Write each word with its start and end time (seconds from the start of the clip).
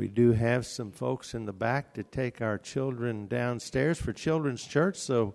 We 0.00 0.08
do 0.08 0.32
have 0.32 0.64
some 0.64 0.92
folks 0.92 1.34
in 1.34 1.44
the 1.44 1.52
back 1.52 1.92
to 1.92 2.02
take 2.02 2.40
our 2.40 2.56
children 2.56 3.26
downstairs 3.26 4.00
for 4.00 4.14
Children's 4.14 4.66
Church, 4.66 4.96
so 4.96 5.34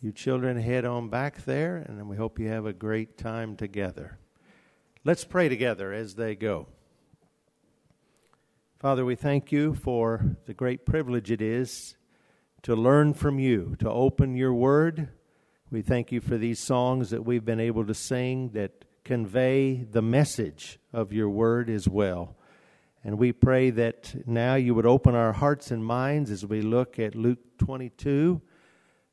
you 0.00 0.12
children 0.12 0.56
head 0.56 0.84
on 0.84 1.08
back 1.08 1.44
there, 1.44 1.78
and 1.78 2.08
we 2.08 2.16
hope 2.16 2.38
you 2.38 2.46
have 2.46 2.64
a 2.64 2.72
great 2.72 3.18
time 3.18 3.56
together. 3.56 4.20
Let's 5.02 5.24
pray 5.24 5.48
together 5.48 5.92
as 5.92 6.14
they 6.14 6.36
go. 6.36 6.68
Father, 8.78 9.04
we 9.04 9.16
thank 9.16 9.50
you 9.50 9.74
for 9.74 10.36
the 10.46 10.54
great 10.54 10.86
privilege 10.86 11.32
it 11.32 11.42
is 11.42 11.96
to 12.62 12.76
learn 12.76 13.14
from 13.14 13.40
you, 13.40 13.74
to 13.80 13.90
open 13.90 14.36
your 14.36 14.54
word. 14.54 15.08
We 15.72 15.82
thank 15.82 16.12
you 16.12 16.20
for 16.20 16.38
these 16.38 16.60
songs 16.60 17.10
that 17.10 17.24
we've 17.24 17.44
been 17.44 17.58
able 17.58 17.84
to 17.86 17.94
sing 17.94 18.50
that 18.50 18.84
convey 19.02 19.82
the 19.82 20.02
message 20.02 20.78
of 20.92 21.12
your 21.12 21.28
word 21.28 21.68
as 21.68 21.88
well. 21.88 22.36
And 23.04 23.18
we 23.18 23.32
pray 23.32 23.70
that 23.70 24.14
now 24.28 24.54
you 24.54 24.74
would 24.74 24.86
open 24.86 25.14
our 25.14 25.32
hearts 25.32 25.70
and 25.70 25.84
minds 25.84 26.30
as 26.30 26.46
we 26.46 26.62
look 26.62 26.98
at 26.98 27.16
Luke 27.16 27.58
22, 27.58 28.40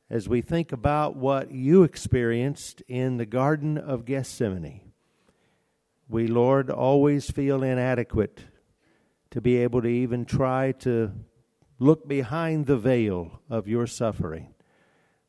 as 0.08 0.28
we 0.28 0.42
think 0.42 0.70
about 0.70 1.16
what 1.16 1.50
you 1.50 1.82
experienced 1.82 2.82
in 2.86 3.16
the 3.16 3.26
Garden 3.26 3.76
of 3.76 4.04
Gethsemane. 4.04 4.92
We, 6.08 6.28
Lord, 6.28 6.70
always 6.70 7.30
feel 7.30 7.62
inadequate 7.62 8.44
to 9.30 9.40
be 9.40 9.56
able 9.58 9.82
to 9.82 9.88
even 9.88 10.24
try 10.24 10.72
to 10.72 11.12
look 11.80 12.06
behind 12.06 12.66
the 12.66 12.76
veil 12.76 13.40
of 13.48 13.66
your 13.66 13.86
suffering. 13.86 14.54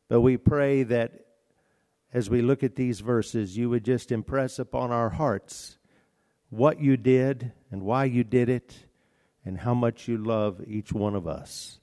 But 0.07 0.21
we 0.21 0.37
pray 0.37 0.83
that 0.83 1.13
as 2.13 2.29
we 2.29 2.41
look 2.41 2.61
at 2.61 2.75
these 2.75 2.99
verses, 2.99 3.57
you 3.57 3.69
would 3.69 3.85
just 3.85 4.11
impress 4.11 4.59
upon 4.59 4.91
our 4.91 5.11
hearts 5.11 5.77
what 6.51 6.81
you 6.81 6.97
did 6.97 7.53
and 7.71 7.81
why 7.81 8.03
you 8.03 8.23
did 8.23 8.49
it 8.49 8.85
and 9.43 9.57
how 9.57 9.73
much 9.73 10.07
you 10.07 10.17
love 10.17 10.61
each 10.67 10.91
one 10.91 11.15
of 11.15 11.25
us. 11.25 11.79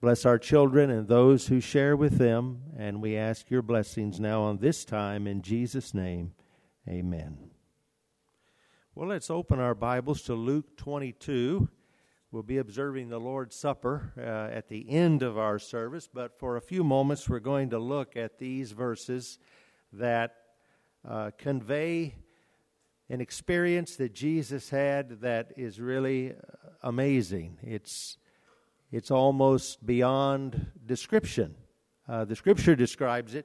Bless 0.00 0.26
our 0.26 0.38
children 0.38 0.90
and 0.90 1.06
those 1.06 1.46
who 1.46 1.60
share 1.60 1.94
with 1.94 2.18
them, 2.18 2.62
and 2.76 3.00
we 3.00 3.16
ask 3.16 3.50
your 3.50 3.62
blessings 3.62 4.18
now 4.18 4.42
on 4.42 4.58
this 4.58 4.84
time 4.84 5.28
in 5.28 5.42
Jesus' 5.42 5.94
name. 5.94 6.32
Amen. 6.88 7.38
Well, 8.94 9.08
let's 9.08 9.30
open 9.30 9.60
our 9.60 9.74
Bibles 9.74 10.22
to 10.22 10.34
Luke 10.34 10.76
22. 10.76 11.68
We'll 12.32 12.42
be 12.42 12.58
observing 12.58 13.10
the 13.10 13.20
Lord's 13.20 13.54
Supper 13.54 14.12
uh, 14.16 14.56
at 14.56 14.68
the 14.68 14.88
end 14.88 15.22
of 15.22 15.36
our 15.36 15.58
service, 15.58 16.08
but 16.12 16.38
for 16.38 16.56
a 16.56 16.62
few 16.62 16.82
moments 16.82 17.28
we're 17.28 17.40
going 17.40 17.70
to 17.70 17.78
look 17.78 18.16
at 18.16 18.38
these 18.38 18.72
verses 18.72 19.38
that 19.92 20.34
uh, 21.06 21.30
convey 21.36 22.14
an 23.12 23.20
experience 23.20 23.96
that 23.96 24.14
Jesus 24.14 24.70
had 24.70 25.20
that 25.20 25.52
is 25.58 25.78
really 25.78 26.30
uh, 26.30 26.34
amazing. 26.82 27.58
It's, 27.62 28.16
it's 28.90 29.10
almost 29.10 29.84
beyond 29.84 30.68
description. 30.86 31.54
Uh, 32.08 32.24
the 32.24 32.34
Scripture 32.34 32.74
describes 32.74 33.34
it, 33.34 33.44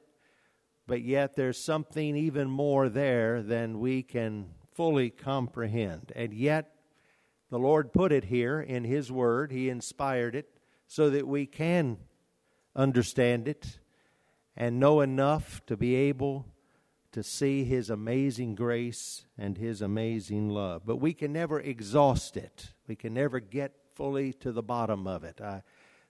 but 0.88 1.02
yet 1.02 1.36
there's 1.36 1.62
something 1.62 2.16
even 2.16 2.50
more 2.50 2.88
there 2.88 3.44
than 3.44 3.82
we 3.82 4.04
can 4.04 4.52
fully 4.74 5.10
comprehend. 5.10 6.14
And 6.16 6.34
yet, 6.34 6.72
the 7.50 7.60
Lord 7.60 7.92
put 7.92 8.14
it 8.14 8.24
here 8.24 8.62
in 8.62 8.86
His 8.86 9.12
Word, 9.12 9.52
He 9.52 9.68
inspired 9.68 10.34
it 10.34 10.48
so 10.88 11.10
that 11.10 11.28
we 11.28 11.46
can 11.46 11.98
understand 12.74 13.50
it 13.50 13.80
and 14.56 14.80
know 14.80 15.02
enough 15.02 15.60
to 15.66 15.76
be 15.76 15.94
able 15.94 16.46
to 17.12 17.24
see 17.24 17.64
His 17.64 17.90
amazing 17.90 18.56
grace 18.56 19.26
and 19.38 19.58
His 19.58 19.82
amazing 19.82 20.50
love. 20.50 20.84
But 20.86 20.98
we 20.98 21.14
can 21.14 21.34
never 21.34 21.60
exhaust 21.60 22.38
it, 22.38 22.74
we 22.88 22.96
can 22.96 23.14
never 23.14 23.40
get 23.40 23.74
fully 23.96 24.34
to 24.34 24.52
the 24.52 24.64
bottom 24.64 25.08
of 25.08 25.24
it. 25.24 25.42
I, 25.42 25.64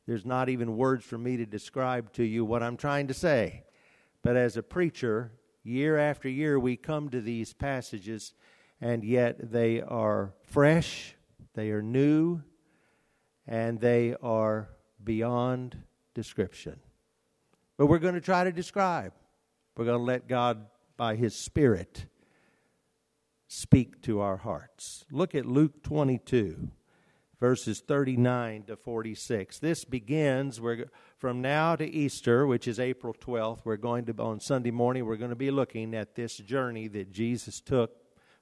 there's 0.06 0.26
not 0.26 0.50
even 0.50 0.78
words 0.78 1.06
for 1.06 1.18
me 1.18 1.38
to 1.38 1.46
describe 1.46 2.14
to 2.14 2.24
you 2.24 2.46
what 2.46 2.64
I'm 2.64 2.78
trying 2.78 3.08
to 3.08 3.14
say. 3.14 3.64
But 4.24 4.36
as 4.36 4.58
a 4.58 4.64
preacher, 4.64 5.32
year 5.64 5.98
after 5.98 6.30
year, 6.30 6.60
we 6.60 6.78
come 6.78 7.10
to 7.10 7.22
these 7.22 7.54
passages 7.54 8.34
and 8.80 9.04
yet 9.04 9.52
they 9.52 9.82
are 9.82 10.34
fresh, 10.44 11.16
they 11.56 11.72
are 11.72 11.82
new, 11.82 12.42
and 13.48 13.80
they 13.80 14.16
are 14.22 14.70
beyond 15.04 15.78
description. 16.14 16.80
But 17.78 17.88
we're 17.88 18.00
going 18.00 18.16
to 18.16 18.22
try 18.22 18.44
to 18.44 18.52
describe. 18.52 19.14
We're 19.76 19.86
going 19.86 20.00
to 20.00 20.04
let 20.04 20.28
God, 20.28 20.66
by 20.98 21.16
His 21.16 21.36
Spirit, 21.36 22.08
speak 23.48 24.02
to 24.02 24.20
our 24.20 24.38
hearts. 24.38 25.06
Look 25.12 25.36
at 25.36 25.46
Luke 25.46 25.84
22, 25.84 26.70
verses 27.40 27.82
39 27.88 28.64
to 28.64 28.76
46. 28.76 29.60
This 29.60 29.86
begins 29.86 30.60
we're, 30.60 30.90
from 31.18 31.42
now 31.42 31.76
to 31.76 31.88
Easter, 31.88 32.46
which 32.46 32.68
is 32.68 32.80
April 32.80 33.14
12th. 33.14 33.60
We're 33.64 33.78
going 33.78 34.06
to, 34.06 34.16
on 34.20 34.40
Sunday 34.40 34.72
morning, 34.72 35.06
we're 35.06 35.16
going 35.16 35.30
to 35.30 35.36
be 35.36 35.52
looking 35.52 35.94
at 35.94 36.16
this 36.16 36.38
journey 36.38 36.88
that 36.90 37.12
Jesus 37.12 37.62
took 37.62 37.92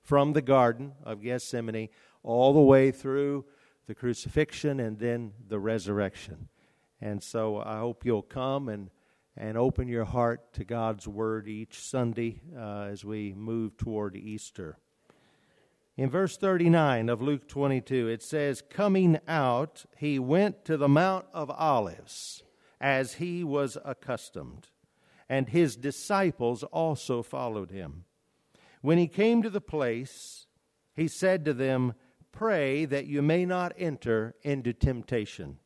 from 0.02 0.34
the 0.34 0.42
Garden 0.42 0.94
of 1.04 1.22
Gethsemane 1.22 1.90
all 2.24 2.54
the 2.54 2.62
way 2.62 2.92
through 2.92 3.46
the 3.88 3.96
crucifixion 3.96 4.80
and 4.80 4.98
then 4.98 5.34
the 5.48 5.60
resurrection. 5.60 6.48
And 7.02 7.22
so 7.22 7.62
I 7.62 7.78
hope 7.80 8.06
you'll 8.06 8.22
come 8.22 8.70
and, 8.70 8.90
and 9.38 9.58
open 9.58 9.88
your 9.88 10.06
heart 10.06 10.54
to 10.54 10.64
God's 10.64 11.08
Word 11.08 11.48
each 11.48 11.80
Sunday 11.80 12.42
uh, 12.58 12.84
as 12.84 13.04
we 13.04 13.34
move 13.34 13.78
toward 13.78 14.16
Easter. 14.16 14.78
In 15.98 16.10
verse 16.10 16.38
39 16.38 17.10
of 17.10 17.22
Luke 17.22 17.48
22, 17.48 18.10
it 18.10 18.22
says, 18.22 18.62
Coming 18.70 19.20
out, 19.28 19.86
he 19.98 20.20
went 20.20 20.66
to 20.66 20.78
the 20.78 20.90
Mount 20.90 21.26
of 21.34 21.50
Olives, 21.50 22.44
as 22.82 23.16
he 23.16 23.44
was 23.44 23.78
accustomed, 23.86 24.68
and 25.30 25.50
his 25.50 25.76
disciples 25.76 26.64
also 26.64 27.24
followed 27.24 27.72
him. 27.72 28.04
When 28.82 28.98
he 28.98 29.08
came 29.08 29.42
to 29.42 29.50
the 29.50 29.62
place, 29.62 30.48
he 30.94 31.08
said 31.08 31.46
to 31.46 31.54
them, 31.54 31.94
Pray 32.32 32.84
that 32.86 33.08
you 33.08 33.22
may 33.22 33.46
not 33.46 33.74
enter 33.78 34.36
into 34.44 34.74
temptation. 34.74 35.60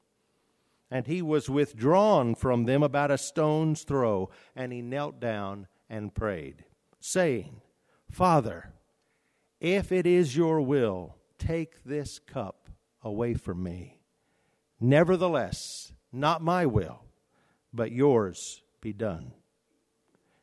And 0.92 1.06
he 1.06 1.22
was 1.22 1.50
withdrawn 1.50 2.34
from 2.36 2.66
them 2.66 2.82
about 2.82 3.12
a 3.12 3.18
stone's 3.18 3.84
throw, 3.84 4.30
and 4.56 4.74
he 4.74 4.82
knelt 4.82 5.20
down 5.20 5.68
and 5.90 6.14
prayed, 6.14 6.66
saying, 7.00 7.62
Father, 8.10 8.74
if 9.60 9.92
it 9.92 10.08
is 10.08 10.36
your 10.36 10.62
will, 10.62 11.16
take 11.38 11.84
this 11.84 12.18
cup 12.20 12.70
away 13.04 13.34
from 13.34 13.62
me. 13.62 14.00
Nevertheless, 14.80 15.94
not 16.12 16.42
my 16.42 16.66
will, 16.66 17.04
but 17.74 17.92
yours 17.92 18.64
be 18.82 18.94
done. 18.94 19.34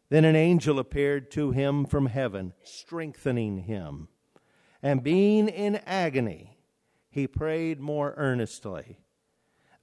Then 0.08 0.24
an 0.24 0.36
angel 0.36 0.78
appeared 0.78 1.30
to 1.32 1.50
him 1.50 1.84
from 1.84 2.06
heaven, 2.06 2.52
strengthening 2.62 3.58
him. 3.58 4.08
And 4.82 5.02
being 5.02 5.48
in 5.48 5.76
agony, 5.86 6.58
he 7.10 7.26
prayed 7.26 7.80
more 7.80 8.14
earnestly. 8.16 9.00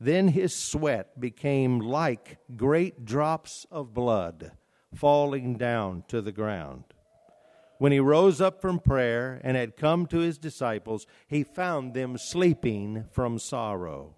Then 0.03 0.27
his 0.27 0.53
sweat 0.53 1.17
became 1.17 1.79
like 1.79 2.37
great 2.57 3.05
drops 3.05 3.65
of 3.71 3.93
blood 3.93 4.51
falling 4.93 5.55
down 5.57 6.03
to 6.09 6.21
the 6.21 6.33
ground. 6.33 6.83
When 7.77 7.93
he 7.93 8.01
rose 8.01 8.41
up 8.41 8.59
from 8.59 8.79
prayer 8.79 9.39
and 9.45 9.55
had 9.55 9.77
come 9.77 10.05
to 10.07 10.17
his 10.17 10.37
disciples, 10.37 11.07
he 11.25 11.45
found 11.45 11.93
them 11.93 12.17
sleeping 12.17 13.05
from 13.13 13.39
sorrow. 13.39 14.17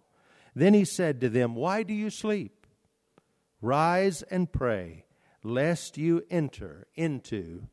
Then 0.56 0.74
he 0.74 0.86
said 0.86 1.22
to 1.22 1.30
them, 1.30 1.54
Why 1.54 1.84
do 1.84 1.94
you 1.94 2.10
sleep? 2.10 2.66
Rise 3.62 4.24
and 4.24 4.52
pray 4.52 5.06
lest 5.44 6.00
you 6.00 6.24
enter 6.32 6.88
into 6.96 7.68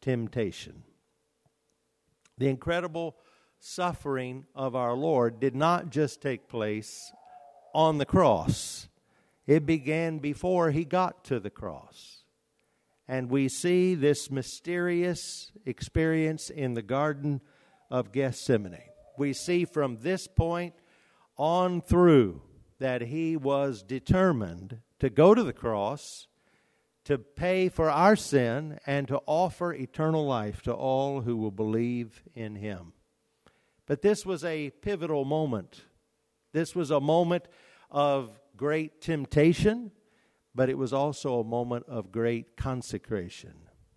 temptation. 0.00 0.84
The 2.38 2.48
incredible 2.48 3.16
suffering 3.58 4.46
of 4.54 4.74
our 4.74 4.94
Lord 4.94 5.40
did 5.40 5.54
not 5.54 5.90
just 5.90 6.22
take 6.22 6.48
place 6.48 7.12
on 7.74 7.98
the 7.98 8.06
cross, 8.06 8.88
it 9.46 9.66
began 9.66 10.18
before 10.18 10.70
he 10.70 10.84
got 10.84 11.24
to 11.24 11.40
the 11.40 11.50
cross. 11.50 12.24
And 13.08 13.28
we 13.28 13.48
see 13.48 13.94
this 13.94 14.30
mysterious 14.30 15.50
experience 15.66 16.50
in 16.50 16.74
the 16.74 16.82
Garden 16.82 17.40
of 17.90 18.12
Gethsemane. 18.12 18.78
We 19.18 19.32
see 19.32 19.64
from 19.64 19.98
this 20.00 20.28
point 20.28 20.74
on 21.36 21.80
through 21.80 22.42
that 22.78 23.02
he 23.02 23.36
was 23.36 23.82
determined 23.82 24.78
to 25.00 25.10
go 25.10 25.34
to 25.34 25.42
the 25.42 25.52
cross 25.52 26.28
to 27.04 27.18
pay 27.18 27.68
for 27.68 27.90
our 27.90 28.14
sin 28.14 28.78
and 28.86 29.08
to 29.08 29.20
offer 29.26 29.72
eternal 29.72 30.26
life 30.26 30.62
to 30.62 30.72
all 30.72 31.22
who 31.22 31.36
will 31.36 31.50
believe 31.50 32.22
in 32.34 32.56
him. 32.56 32.92
But 33.86 34.02
this 34.02 34.24
was 34.24 34.44
a 34.44 34.70
pivotal 34.70 35.24
moment. 35.24 35.82
This 36.52 36.74
was 36.74 36.90
a 36.90 37.00
moment 37.00 37.46
of 37.90 38.38
great 38.56 39.00
temptation, 39.00 39.92
but 40.54 40.68
it 40.68 40.78
was 40.78 40.92
also 40.92 41.40
a 41.40 41.44
moment 41.44 41.86
of 41.88 42.12
great 42.12 42.56
consecration, 42.56 43.54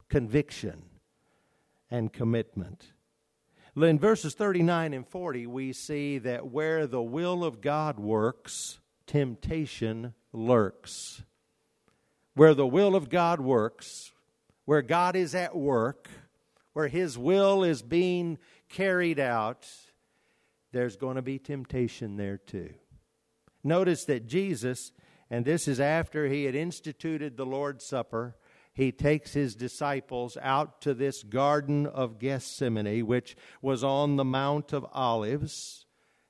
conviction, 0.09 0.83
and 1.89 2.13
commitment. 2.13 2.93
In 3.75 3.97
verses 3.97 4.35
39 4.35 4.93
and 4.93 5.07
40, 5.07 5.47
we 5.47 5.73
see 5.73 6.19
that 6.19 6.47
where 6.47 6.85
the 6.85 7.01
will 7.01 7.43
of 7.43 7.59
God 7.59 7.99
works, 7.99 8.79
temptation 9.07 10.13
lurks. 10.31 11.23
Where 12.35 12.53
the 12.53 12.67
will 12.67 12.95
of 12.95 13.09
God 13.09 13.39
works, 13.39 14.11
where 14.65 14.81
God 14.81 15.15
is 15.15 15.33
at 15.33 15.55
work, 15.55 16.07
where 16.73 16.87
His 16.87 17.17
will 17.17 17.63
is 17.63 17.81
being 17.81 18.37
carried 18.69 19.19
out, 19.19 19.67
there's 20.73 20.97
going 20.97 21.15
to 21.15 21.21
be 21.21 21.39
temptation 21.39 22.17
there 22.17 22.37
too. 22.37 22.73
Notice 23.63 24.03
that 24.05 24.27
Jesus, 24.27 24.91
and 25.29 25.45
this 25.45 25.67
is 25.67 25.79
after 25.79 26.27
He 26.27 26.43
had 26.43 26.55
instituted 26.55 27.37
the 27.37 27.45
Lord's 27.45 27.85
Supper, 27.85 28.35
he 28.75 28.91
takes 28.91 29.33
his 29.33 29.55
disciples 29.55 30.35
out 30.41 30.81
to 30.81 30.95
this 30.95 31.21
Garden 31.21 31.85
of 31.85 32.17
Gethsemane, 32.17 33.05
which 33.05 33.37
was 33.61 33.83
on 33.83 34.15
the 34.15 34.25
Mount 34.25 34.73
of 34.73 34.85
Olives. 34.91 35.85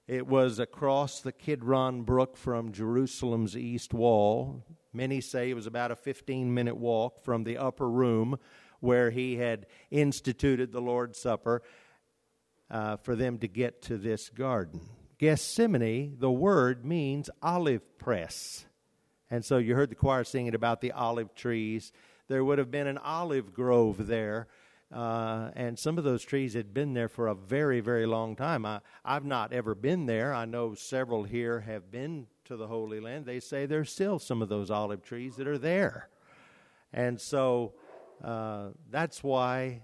It 0.07 0.27
was 0.27 0.59
across 0.59 1.21
the 1.21 1.31
Kidron 1.31 2.01
Brook 2.01 2.35
from 2.35 2.73
Jerusalem's 2.73 3.55
east 3.55 3.93
wall. 3.93 4.65
Many 4.91 5.21
say 5.21 5.49
it 5.49 5.55
was 5.55 5.67
about 5.67 5.91
a 5.91 5.95
15 5.95 6.53
minute 6.53 6.75
walk 6.75 7.23
from 7.23 7.45
the 7.45 7.57
upper 7.57 7.89
room 7.89 8.37
where 8.81 9.11
he 9.11 9.37
had 9.37 9.65
instituted 9.89 10.73
the 10.73 10.81
Lord's 10.81 11.17
Supper 11.17 11.61
uh, 12.69 12.97
for 12.97 13.15
them 13.15 13.37
to 13.39 13.47
get 13.47 13.81
to 13.83 13.97
this 13.97 14.29
garden. 14.29 14.81
Gethsemane, 15.17 16.17
the 16.19 16.31
word 16.31 16.85
means 16.85 17.29
olive 17.41 17.97
press. 17.97 18.65
And 19.29 19.43
so 19.43 19.57
you 19.57 19.75
heard 19.75 19.89
the 19.89 19.95
choir 19.95 20.23
singing 20.23 20.55
about 20.55 20.81
the 20.81 20.91
olive 20.91 21.33
trees 21.33 21.91
there 22.27 22.43
would 22.43 22.57
have 22.57 22.71
been 22.71 22.87
an 22.87 22.97
olive 22.97 23.53
grove 23.53 24.07
there. 24.07 24.47
Uh, 24.91 25.49
and 25.55 25.77
some 25.77 25.97
of 25.97 26.03
those 26.03 26.23
trees 26.23 26.53
had 26.53 26.73
been 26.73 26.93
there 26.93 27.09
for 27.09 27.27
a 27.27 27.35
very, 27.35 27.79
very 27.79 28.05
long 28.05 28.35
time. 28.35 28.65
I, 28.65 28.81
I've 29.03 29.25
not 29.25 29.51
ever 29.51 29.73
been 29.73 30.05
there. 30.05 30.33
I 30.33 30.45
know 30.45 30.75
several 30.75 31.23
here 31.23 31.61
have 31.61 31.91
been 31.91 32.27
to 32.45 32.55
the 32.55 32.67
Holy 32.67 32.99
Land. 32.99 33.25
They 33.25 33.39
say 33.39 33.65
there's 33.65 33.91
still 33.91 34.19
some 34.19 34.41
of 34.41 34.49
those 34.49 34.69
olive 34.69 35.01
trees 35.01 35.35
that 35.37 35.47
are 35.47 35.57
there. 35.57 36.09
And 36.93 37.19
so 37.19 37.73
uh, 38.23 38.69
that's 38.91 39.23
why, 39.23 39.81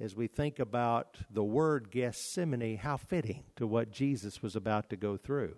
as 0.00 0.14
we 0.14 0.26
think 0.26 0.58
about 0.58 1.16
the 1.30 1.42
word 1.42 1.90
Gethsemane, 1.90 2.76
how 2.76 2.96
fitting 2.96 3.44
to 3.56 3.66
what 3.66 3.90
Jesus 3.90 4.42
was 4.42 4.54
about 4.54 4.90
to 4.90 4.96
go 4.96 5.16
through. 5.16 5.56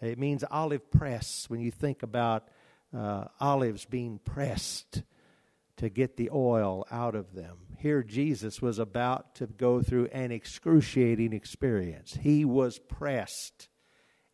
It 0.00 0.18
means 0.18 0.44
olive 0.50 0.90
press 0.90 1.46
when 1.48 1.60
you 1.60 1.70
think 1.70 2.02
about 2.02 2.48
uh, 2.96 3.24
olives 3.40 3.84
being 3.84 4.18
pressed 4.18 5.02
to 5.76 5.88
get 5.88 6.16
the 6.16 6.30
oil 6.32 6.84
out 6.90 7.14
of 7.14 7.34
them. 7.34 7.58
Here, 7.78 8.02
Jesus 8.02 8.60
was 8.60 8.80
about 8.80 9.36
to 9.36 9.46
go 9.46 9.80
through 9.82 10.06
an 10.06 10.32
excruciating 10.32 11.32
experience. 11.32 12.18
He 12.20 12.44
was 12.44 12.78
pressed 12.78 13.68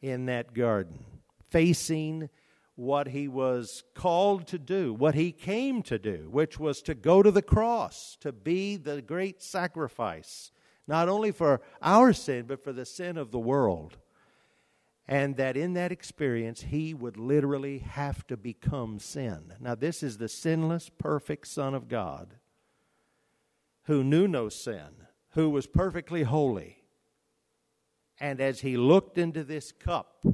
in 0.01 0.27
that 0.27 0.55
garden, 0.55 1.05
facing 1.51 2.31
what 2.77 3.09
he 3.09 3.29
was 3.29 3.85
called 3.95 4.47
to 4.49 4.59
do, 4.59 4.93
what 4.93 5.15
he 5.15 5.31
came 5.31 5.83
to 5.83 5.99
do, 5.99 6.29
which 6.31 6.59
was 6.59 6.83
to 6.83 6.95
go 6.95 7.23
to 7.23 7.31
the 7.31 7.43
cross, 7.43 8.17
to 8.21 8.33
be 8.33 8.77
the 8.77 9.01
great 9.01 9.43
sacrifice, 9.43 10.51
not 10.87 11.09
only 11.09 11.31
for 11.31 11.61
our 11.81 12.13
sin, 12.13 12.47
but 12.47 12.63
for 12.63 12.73
the 12.73 12.85
sin 12.85 13.17
of 13.17 13.31
the 13.31 13.39
world 13.39 13.99
and 15.07 15.37
that 15.37 15.57
in 15.57 15.75
that 15.75 15.93
experience 15.93 16.63
he 16.63 16.95
would 16.95 17.17
literally 17.17 17.79
have 17.79 18.27
to 18.27 18.37
become 18.37 18.99
sin. 18.99 19.53
Now, 19.61 19.75
this 19.75 20.03
is 20.03 20.19
the 20.19 20.29
sinless, 20.29 20.89
perfect 20.89 21.47
Son 21.47 21.75
of 21.75 21.89
God 21.89 22.37
who 23.85 24.03
knew 24.03 24.27
no 24.27 24.49
sin, 24.49 25.07
who 25.31 25.51
was 25.51 25.67
perfectly 25.67 26.23
holy. 26.23 26.79
And 28.19 28.41
as 28.41 28.61
he 28.61 28.79
looked 28.79 29.19
into 29.19 29.45
this 29.45 29.73
cup, 29.73 30.25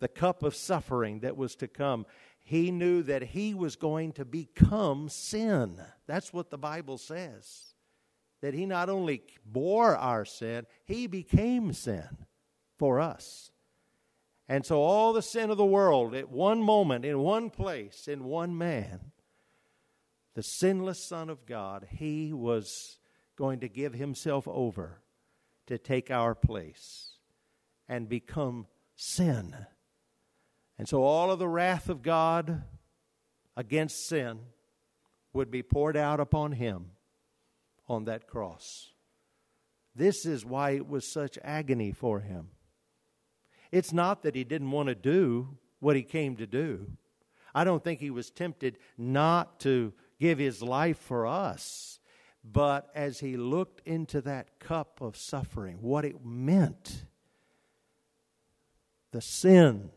the 0.00 0.08
cup 0.08 0.42
of 0.42 0.54
suffering 0.54 1.20
that 1.20 1.36
was 1.36 1.54
to 1.56 1.68
come, 1.68 2.06
he 2.42 2.70
knew 2.70 3.02
that 3.02 3.22
he 3.22 3.54
was 3.54 3.76
going 3.76 4.12
to 4.12 4.24
become 4.24 5.08
sin. 5.08 5.80
That's 6.06 6.32
what 6.32 6.50
the 6.50 6.58
Bible 6.58 6.98
says. 6.98 7.74
That 8.42 8.54
he 8.54 8.66
not 8.66 8.90
only 8.90 9.22
bore 9.46 9.96
our 9.96 10.24
sin, 10.24 10.66
he 10.84 11.06
became 11.06 11.72
sin 11.72 12.26
for 12.78 13.00
us. 13.00 13.50
And 14.46 14.66
so, 14.66 14.82
all 14.82 15.14
the 15.14 15.22
sin 15.22 15.50
of 15.50 15.56
the 15.56 15.64
world 15.64 16.14
at 16.14 16.30
one 16.30 16.62
moment, 16.62 17.06
in 17.06 17.18
one 17.18 17.48
place, 17.48 18.06
in 18.06 18.24
one 18.24 18.58
man, 18.58 19.12
the 20.34 20.42
sinless 20.42 21.02
Son 21.02 21.30
of 21.30 21.46
God, 21.46 21.86
he 21.90 22.32
was 22.32 22.98
going 23.36 23.60
to 23.60 23.68
give 23.68 23.94
himself 23.94 24.46
over 24.46 25.00
to 25.66 25.78
take 25.78 26.10
our 26.10 26.34
place 26.34 27.12
and 27.88 28.08
become 28.08 28.66
sin. 28.96 29.56
And 30.78 30.88
so, 30.88 31.02
all 31.02 31.30
of 31.30 31.38
the 31.38 31.48
wrath 31.48 31.88
of 31.88 32.02
God 32.02 32.62
against 33.56 34.08
sin 34.08 34.40
would 35.32 35.50
be 35.50 35.62
poured 35.62 35.96
out 35.96 36.20
upon 36.20 36.52
him 36.52 36.90
on 37.88 38.04
that 38.04 38.26
cross. 38.26 38.90
This 39.94 40.26
is 40.26 40.44
why 40.44 40.70
it 40.70 40.88
was 40.88 41.06
such 41.06 41.38
agony 41.42 41.92
for 41.92 42.20
him. 42.20 42.48
It's 43.70 43.92
not 43.92 44.22
that 44.22 44.34
he 44.34 44.44
didn't 44.44 44.70
want 44.70 44.88
to 44.88 44.94
do 44.94 45.58
what 45.80 45.96
he 45.96 46.02
came 46.02 46.36
to 46.36 46.46
do. 46.46 46.90
I 47.54 47.64
don't 47.64 47.82
think 47.84 48.00
he 48.00 48.10
was 48.10 48.30
tempted 48.30 48.78
not 48.98 49.60
to 49.60 49.92
give 50.18 50.38
his 50.38 50.62
life 50.62 50.98
for 50.98 51.26
us. 51.26 52.00
But 52.44 52.90
as 52.94 53.20
he 53.20 53.36
looked 53.36 53.80
into 53.86 54.20
that 54.22 54.58
cup 54.58 55.00
of 55.00 55.16
suffering, 55.16 55.78
what 55.80 56.04
it 56.04 56.24
meant, 56.24 57.06
the 59.12 59.22
sin 59.22 59.90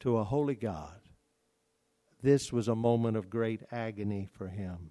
to 0.00 0.18
a 0.18 0.24
holy 0.24 0.54
God, 0.54 1.00
this 2.22 2.52
was 2.52 2.68
a 2.68 2.74
moment 2.74 3.16
of 3.16 3.30
great 3.30 3.62
agony 3.70 4.26
for 4.30 4.48
him. 4.48 4.90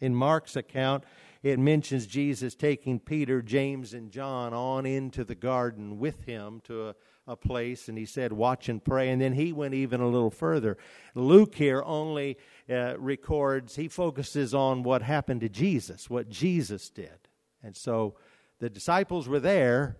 In 0.00 0.14
Mark's 0.14 0.56
account, 0.56 1.04
it 1.42 1.58
mentions 1.58 2.06
Jesus 2.06 2.54
taking 2.54 2.98
Peter, 2.98 3.42
James, 3.42 3.94
and 3.94 4.10
John 4.10 4.54
on 4.54 4.86
into 4.86 5.24
the 5.24 5.34
garden 5.34 5.98
with 5.98 6.24
him 6.24 6.60
to 6.64 6.88
a, 6.88 6.94
a 7.26 7.36
place, 7.36 7.88
and 7.88 7.98
he 7.98 8.06
said, 8.06 8.32
Watch 8.32 8.68
and 8.68 8.82
pray. 8.82 9.10
And 9.10 9.20
then 9.20 9.34
he 9.34 9.52
went 9.52 9.74
even 9.74 10.00
a 10.00 10.08
little 10.08 10.30
further. 10.30 10.78
Luke 11.14 11.54
here 11.54 11.82
only 11.84 12.38
uh, 12.68 12.98
records, 12.98 13.76
he 13.76 13.88
focuses 13.88 14.54
on 14.54 14.82
what 14.82 15.02
happened 15.02 15.42
to 15.42 15.48
Jesus, 15.48 16.08
what 16.08 16.28
Jesus 16.28 16.88
did. 16.90 17.28
And 17.62 17.76
so 17.76 18.16
the 18.58 18.70
disciples 18.70 19.28
were 19.28 19.40
there, 19.40 19.98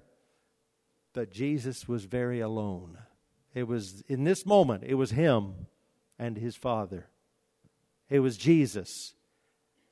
but 1.12 1.30
Jesus 1.30 1.86
was 1.86 2.04
very 2.04 2.40
alone. 2.40 2.98
It 3.54 3.68
was 3.68 4.02
in 4.08 4.24
this 4.24 4.44
moment, 4.44 4.82
it 4.84 4.94
was 4.94 5.12
him 5.12 5.66
and 6.18 6.36
his 6.36 6.56
Father. 6.56 7.06
It 8.10 8.18
was 8.20 8.36
Jesus 8.36 9.14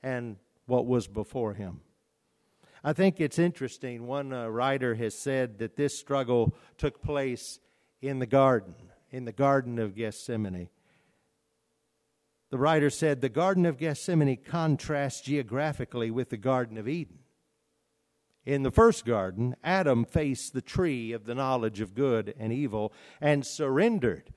and 0.02 0.37
what 0.66 0.87
was 0.87 1.07
before 1.07 1.54
him. 1.54 1.81
I 2.85 2.92
think 2.92 3.21
it's 3.21 3.38
interesting. 3.38 4.07
One 4.07 4.33
uh, 4.33 4.49
writer 4.49 4.97
has 4.97 5.16
said 5.16 5.59
that 5.59 5.76
this 5.76 5.97
struggle 5.97 6.54
took 6.76 7.00
place 7.00 7.61
in 8.00 8.19
the 8.19 8.26
garden, 8.26 8.75
in 9.11 9.25
the 9.25 9.33
Garden 9.33 9.78
of 9.78 9.95
Gethsemane. 9.95 10.69
The 12.50 12.59
writer 12.59 12.90
said 12.90 13.21
the 13.21 13.28
Garden 13.28 13.64
of 13.64 13.78
Gethsemane 13.78 14.37
contrasts 14.37 15.21
geographically 15.23 16.11
with 16.11 16.31
the 16.31 16.37
Garden 16.37 16.76
of 16.76 16.88
Eden. 16.88 17.22
In 18.44 18.62
the 18.62 18.70
first 18.70 19.04
garden, 19.04 19.54
Adam 19.62 20.04
faced 20.04 20.52
the 20.52 20.62
tree 20.62 21.12
of 21.12 21.25
the 21.25 21.34
knowledge 21.34 21.80
of 21.80 21.94
good 21.94 22.34
and 22.38 22.52
evil 22.52 22.92
and 23.20 23.46
surrendered 23.46 24.32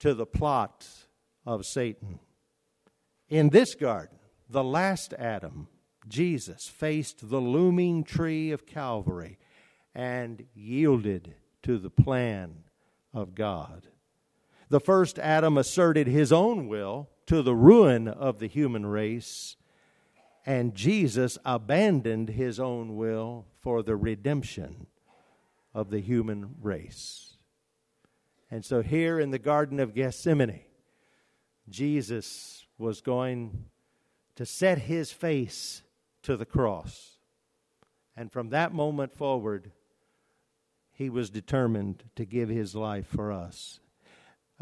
to 0.00 0.12
the 0.12 0.26
plot 0.26 0.86
of 1.46 1.64
Satan. 1.64 2.18
In 3.28 3.48
this 3.48 3.74
garden, 3.74 4.18
the 4.50 4.64
last 4.64 5.14
Adam, 5.14 5.68
Jesus, 6.06 6.68
faced 6.68 7.30
the 7.30 7.40
looming 7.40 8.04
tree 8.04 8.50
of 8.50 8.66
Calvary 8.66 9.38
and 9.94 10.44
yielded 10.54 11.34
to 11.62 11.78
the 11.78 11.90
plan 11.90 12.64
of 13.14 13.34
God. 13.34 13.86
The 14.68 14.80
first 14.80 15.18
Adam 15.18 15.56
asserted 15.56 16.06
his 16.06 16.32
own 16.32 16.68
will 16.68 17.08
to 17.26 17.42
the 17.42 17.54
ruin 17.54 18.08
of 18.08 18.38
the 18.38 18.46
human 18.46 18.84
race, 18.84 19.56
and 20.44 20.74
Jesus 20.74 21.38
abandoned 21.44 22.30
his 22.30 22.58
own 22.58 22.96
will 22.96 23.46
for 23.60 23.82
the 23.82 23.96
redemption 23.96 24.86
of 25.74 25.90
the 25.90 26.00
human 26.00 26.56
race. 26.60 27.36
And 28.50 28.64
so, 28.64 28.82
here 28.82 29.18
in 29.18 29.30
the 29.30 29.38
Garden 29.38 29.80
of 29.80 29.94
Gethsemane, 29.94 30.60
Jesus 31.68 32.66
was 32.76 33.00
going 33.00 33.66
to 34.36 34.44
set 34.44 34.78
his 34.78 35.12
face 35.12 35.82
to 36.22 36.36
the 36.36 36.44
cross. 36.44 37.18
And 38.16 38.30
from 38.30 38.50
that 38.50 38.74
moment 38.74 39.14
forward, 39.14 39.72
he 40.92 41.08
was 41.08 41.30
determined 41.30 42.04
to 42.16 42.24
give 42.24 42.48
his 42.48 42.74
life 42.74 43.06
for 43.06 43.32
us. 43.32 43.80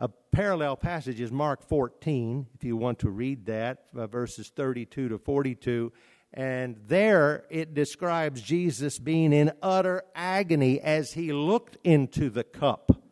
A 0.02 0.08
parallel 0.08 0.76
passage 0.76 1.20
is 1.20 1.30
Mark 1.30 1.62
14, 1.62 2.46
if 2.54 2.64
you 2.64 2.74
want 2.74 3.00
to 3.00 3.10
read 3.10 3.44
that, 3.44 3.84
uh, 3.94 4.06
verses 4.06 4.48
32 4.48 5.10
to 5.10 5.18
42. 5.18 5.92
And 6.32 6.76
there 6.86 7.44
it 7.50 7.74
describes 7.74 8.40
Jesus 8.40 8.98
being 8.98 9.34
in 9.34 9.52
utter 9.62 10.04
agony 10.14 10.80
as 10.80 11.12
he 11.12 11.34
looked 11.34 11.76
into 11.84 12.30
the 12.30 12.44
cup, 12.44 13.02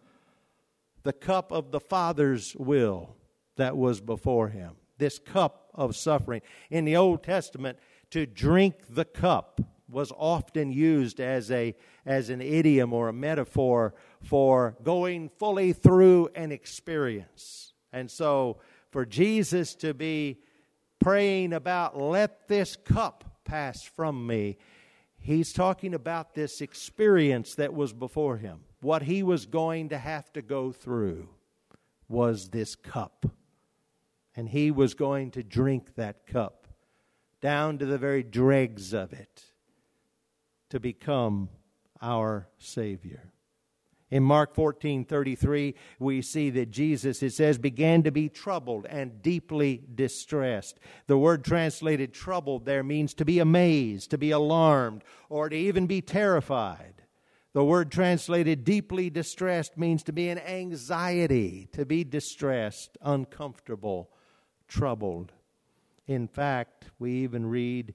the 1.03 1.13
cup 1.13 1.53
of 1.53 1.73
the 1.73 1.81
Father's 1.81 2.57
will 2.57 3.17
that 3.57 3.77
was 3.77 4.01
before 4.01 4.49
him. 4.49 4.77
This 4.97 5.19
cup 5.19 5.69
of 5.75 5.95
suffering. 5.95 6.41
In 6.71 6.87
the 6.87 6.97
Old 6.97 7.23
Testament, 7.23 7.79
to 8.13 8.25
drink 8.25 8.77
the 8.89 9.05
cup 9.05 9.61
was 9.91 10.11
often 10.17 10.73
used 10.73 11.21
as, 11.21 11.51
a, 11.51 11.75
as 12.07 12.31
an 12.31 12.41
idiom 12.41 12.95
or 12.95 13.09
a 13.09 13.13
metaphor 13.13 13.93
for 14.23 14.77
going 14.83 15.29
fully 15.29 15.73
through 15.73 16.29
an 16.35 16.53
experience. 16.53 17.73
And 17.93 18.11
so, 18.11 18.59
for 18.91 19.05
Jesus 19.05 19.75
to 19.77 19.95
be 19.95 20.41
praying 20.99 21.53
about, 21.53 21.99
let 21.99 22.49
this 22.49 22.77
cup 22.77 23.25
pass 23.45 23.83
from 23.83 24.27
me, 24.27 24.59
he's 25.19 25.53
talking 25.53 25.95
about 25.95 26.35
this 26.35 26.61
experience 26.61 27.55
that 27.57 27.75
was 27.75 27.93
before 27.93 28.37
him. 28.37 28.61
What 28.81 29.03
he 29.03 29.23
was 29.23 29.47
going 29.47 29.91
to 29.91 29.99
have 29.99 30.33
to 30.35 30.43
go 30.43 30.73
through 30.73 31.29
was 32.09 32.49
this 32.49 32.75
cup. 32.75 33.27
And 34.37 34.49
he 34.49 34.71
was 34.71 34.95
going 34.95 35.33
to 35.33 35.43
drink 35.43 35.97
that 35.97 36.27
cup 36.27 36.69
down 37.41 37.79
to 37.79 37.87
the 37.87 37.99
very 37.99 38.23
dregs 38.23 38.93
of 38.93 39.13
it 39.13 39.43
to 40.71 40.79
become 40.79 41.49
our 42.01 42.49
Savior. 42.59 43.33
In 44.11 44.23
Mark 44.23 44.55
14 44.55 45.05
33, 45.05 45.75
we 45.99 46.23
see 46.23 46.49
that 46.51 46.71
Jesus, 46.71 47.23
it 47.23 47.33
says, 47.33 47.59
began 47.59 48.03
to 48.05 48.11
be 48.11 48.29
troubled 48.29 48.87
and 48.87 49.21
deeply 49.23 49.83
distressed. 49.95 50.81
The 51.07 51.19
word 51.19 51.45
translated 51.45 52.15
troubled 52.15 52.65
there 52.65 52.83
means 52.83 53.13
to 53.15 53.27
be 53.27 53.39
amazed, 53.39 54.11
to 54.11 54.19
be 54.19 54.31
alarmed, 54.31 55.05
or 55.29 55.51
to 55.51 55.57
even 55.57 55.87
be 55.87 56.01
terrified. 56.01 56.95
The 57.53 57.65
word 57.65 57.91
translated 57.91 58.65
deeply 58.65 59.11
distressed 59.11 59.77
means 59.77 60.03
to 60.05 60.13
be 60.13 60.29
in 60.29 60.39
anxiety, 60.39 61.69
to 61.73 61.85
be 61.85 62.05
distressed, 62.05 62.97
uncomfortable, 63.03 64.11
troubled. 64.69 65.33
In 66.07 66.29
fact, 66.29 66.87
we 66.99 67.13
even 67.13 67.47
read 67.47 67.95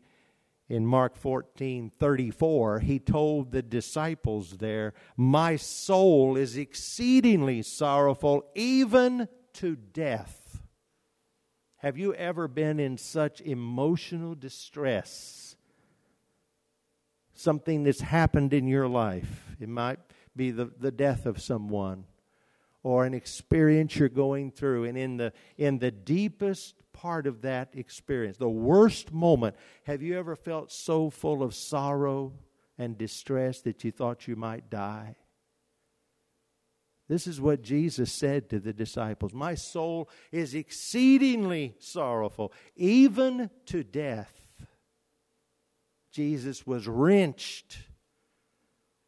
in 0.69 0.85
Mark 0.85 1.15
14 1.15 1.91
34, 1.99 2.79
he 2.79 2.99
told 2.99 3.51
the 3.51 3.61
disciples 3.61 4.57
there, 4.57 4.93
My 5.17 5.55
soul 5.55 6.37
is 6.37 6.57
exceedingly 6.57 7.61
sorrowful, 7.61 8.45
even 8.55 9.27
to 9.53 9.75
death. 9.75 10.61
Have 11.77 11.97
you 11.97 12.13
ever 12.13 12.47
been 12.47 12.79
in 12.79 12.97
such 12.97 13.41
emotional 13.41 14.35
distress? 14.35 15.57
Something 17.33 17.83
that's 17.83 17.99
happened 17.99 18.53
in 18.53 18.67
your 18.67 18.87
life. 18.87 19.55
It 19.59 19.67
might 19.67 19.99
be 20.35 20.51
the, 20.51 20.71
the 20.79 20.91
death 20.91 21.25
of 21.25 21.41
someone 21.41 22.05
or 22.83 23.05
an 23.05 23.13
experience 23.13 23.97
you're 23.97 24.09
going 24.09 24.51
through. 24.51 24.85
And 24.85 24.97
in 24.97 25.17
the, 25.17 25.33
in 25.57 25.79
the 25.79 25.91
deepest 25.91 26.82
part 26.93 27.27
of 27.27 27.41
that 27.41 27.69
experience, 27.73 28.37
the 28.37 28.49
worst 28.49 29.11
moment, 29.11 29.55
have 29.85 30.01
you 30.01 30.17
ever 30.17 30.35
felt 30.35 30.71
so 30.71 31.09
full 31.09 31.43
of 31.43 31.53
sorrow 31.53 32.33
and 32.77 32.97
distress 32.97 33.61
that 33.61 33.83
you 33.83 33.91
thought 33.91 34.27
you 34.27 34.35
might 34.35 34.69
die? 34.69 35.15
This 37.09 37.27
is 37.27 37.41
what 37.41 37.61
Jesus 37.61 38.11
said 38.11 38.49
to 38.49 38.59
the 38.59 38.73
disciples 38.73 39.33
My 39.33 39.55
soul 39.55 40.09
is 40.31 40.55
exceedingly 40.55 41.75
sorrowful, 41.79 42.53
even 42.75 43.49
to 43.65 43.83
death. 43.83 44.33
Jesus 46.11 46.65
was 46.65 46.87
wrenched, 46.87 47.77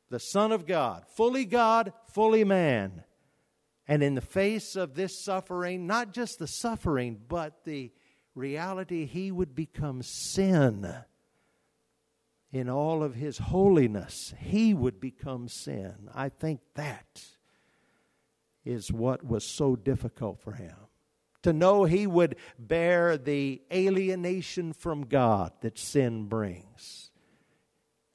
the 0.10 0.20
Son 0.20 0.51
of 0.51 0.65
God, 0.65 1.06
fully 1.08 1.46
God, 1.46 1.94
fully 2.12 2.44
man 2.44 3.04
and 3.88 4.01
in 4.01 4.15
the 4.15 4.22
face 4.22 4.75
of 4.75 4.96
this 4.96 5.24
suffering, 5.24 5.86
not 5.86 6.13
just 6.13 6.39
the 6.39 6.48
suffering, 6.48 7.20
but 7.27 7.63
the 7.65 7.92
reality 8.34 9.06
he 9.06 9.32
would 9.32 9.56
become 9.56 10.01
sin 10.01 10.94
in 12.51 12.70
all 12.70 13.04
of 13.04 13.15
his 13.15 13.38
holiness. 13.38 14.34
He 14.39 14.74
would 14.74 15.00
become 15.00 15.48
sin. 15.48 16.10
I 16.13 16.30
think 16.30 16.62
that 16.75 17.24
is 18.63 18.92
what 18.92 19.24
was 19.24 19.46
so 19.46 19.75
difficult 19.75 20.39
for 20.39 20.54
him. 20.54 20.75
To 21.44 21.54
know 21.54 21.84
he 21.84 22.08
would 22.08 22.38
bear 22.58 23.18
the 23.18 23.62
alienation 23.72 24.74
from 24.74 25.06
God 25.06 25.51
that 25.62 25.77
sin 25.77 26.25
brings. 26.25 27.12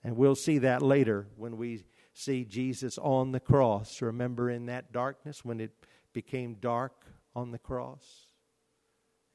And 0.02 0.16
we'll 0.16 0.34
see 0.34 0.58
that 0.58 0.82
later 0.82 1.28
when 1.36 1.56
we 1.56 1.84
see 2.20 2.44
Jesus 2.44 2.98
on 2.98 3.32
the 3.32 3.40
cross. 3.40 4.02
Remember 4.02 4.50
in 4.50 4.66
that 4.66 4.92
darkness 4.92 5.44
when 5.44 5.60
it 5.60 5.72
became 6.12 6.54
dark 6.54 7.06
on 7.34 7.50
the 7.50 7.58
cross? 7.58 8.26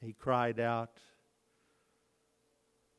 He 0.02 0.14
cried 0.14 0.60
out, 0.60 1.00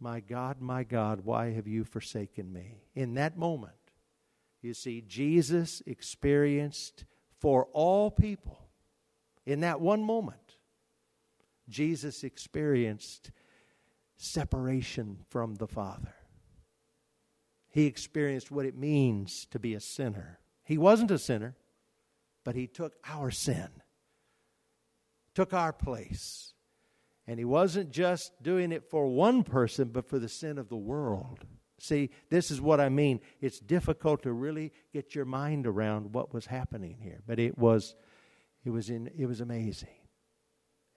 My 0.00 0.21
God, 0.21 0.61
my 0.61 0.83
God, 0.83 1.21
why 1.25 1.52
have 1.52 1.69
you 1.69 1.85
forsaken 1.85 2.52
me? 2.52 2.83
In 2.95 3.14
that 3.14 3.38
moment, 3.38 3.75
you 4.61 4.75
see, 4.75 5.02
Jesus 5.07 5.83
experienced 5.87 7.05
for 7.38 7.69
all 7.73 8.11
people, 8.11 8.59
in 9.45 9.61
that 9.61 9.81
one 9.81 10.02
moment, 10.02 10.57
Jesus 11.69 12.25
experienced 12.25 13.31
separation 14.16 15.19
from 15.28 15.55
the 15.55 15.69
Father 15.69 16.15
he 17.76 17.85
experienced 17.85 18.50
what 18.50 18.64
it 18.64 18.75
means 18.75 19.47
to 19.50 19.59
be 19.59 19.75
a 19.75 19.80
sinner. 19.80 20.38
He 20.64 20.78
wasn't 20.78 21.11
a 21.11 21.18
sinner, 21.18 21.56
but 22.42 22.54
he 22.54 22.66
took 22.66 22.95
our 23.06 23.30
sin, 23.30 23.68
took 25.35 25.52
our 25.52 25.75
place. 25.75 26.54
And 27.26 27.38
he 27.38 27.45
wasn't 27.45 27.90
just 27.90 28.42
doing 28.42 28.73
it 28.73 28.88
for 28.88 29.09
one 29.09 29.42
person, 29.42 29.88
but 29.88 30.09
for 30.09 30.18
the 30.18 30.28
sin 30.28 30.56
of 30.56 30.71
the 30.71 30.76
world. 30.76 31.45
See, 31.78 32.09
this 32.30 32.50
is 32.50 32.62
what 32.62 32.80
I 32.80 32.88
mean. 32.88 33.21
It's 33.42 33.61
difficult 33.61 34.23
to 34.23 34.33
really 34.33 34.73
get 34.95 35.14
your 35.14 35.26
mind 35.26 35.66
around 35.66 36.14
what 36.14 36.33
was 36.33 36.47
happening 36.47 36.97
here, 37.02 37.21
but 37.26 37.38
it 37.38 37.59
was 37.59 37.95
it 38.64 38.71
was 38.71 38.88
in 38.88 39.11
it 39.18 39.26
was 39.26 39.42
amazing. 39.42 40.00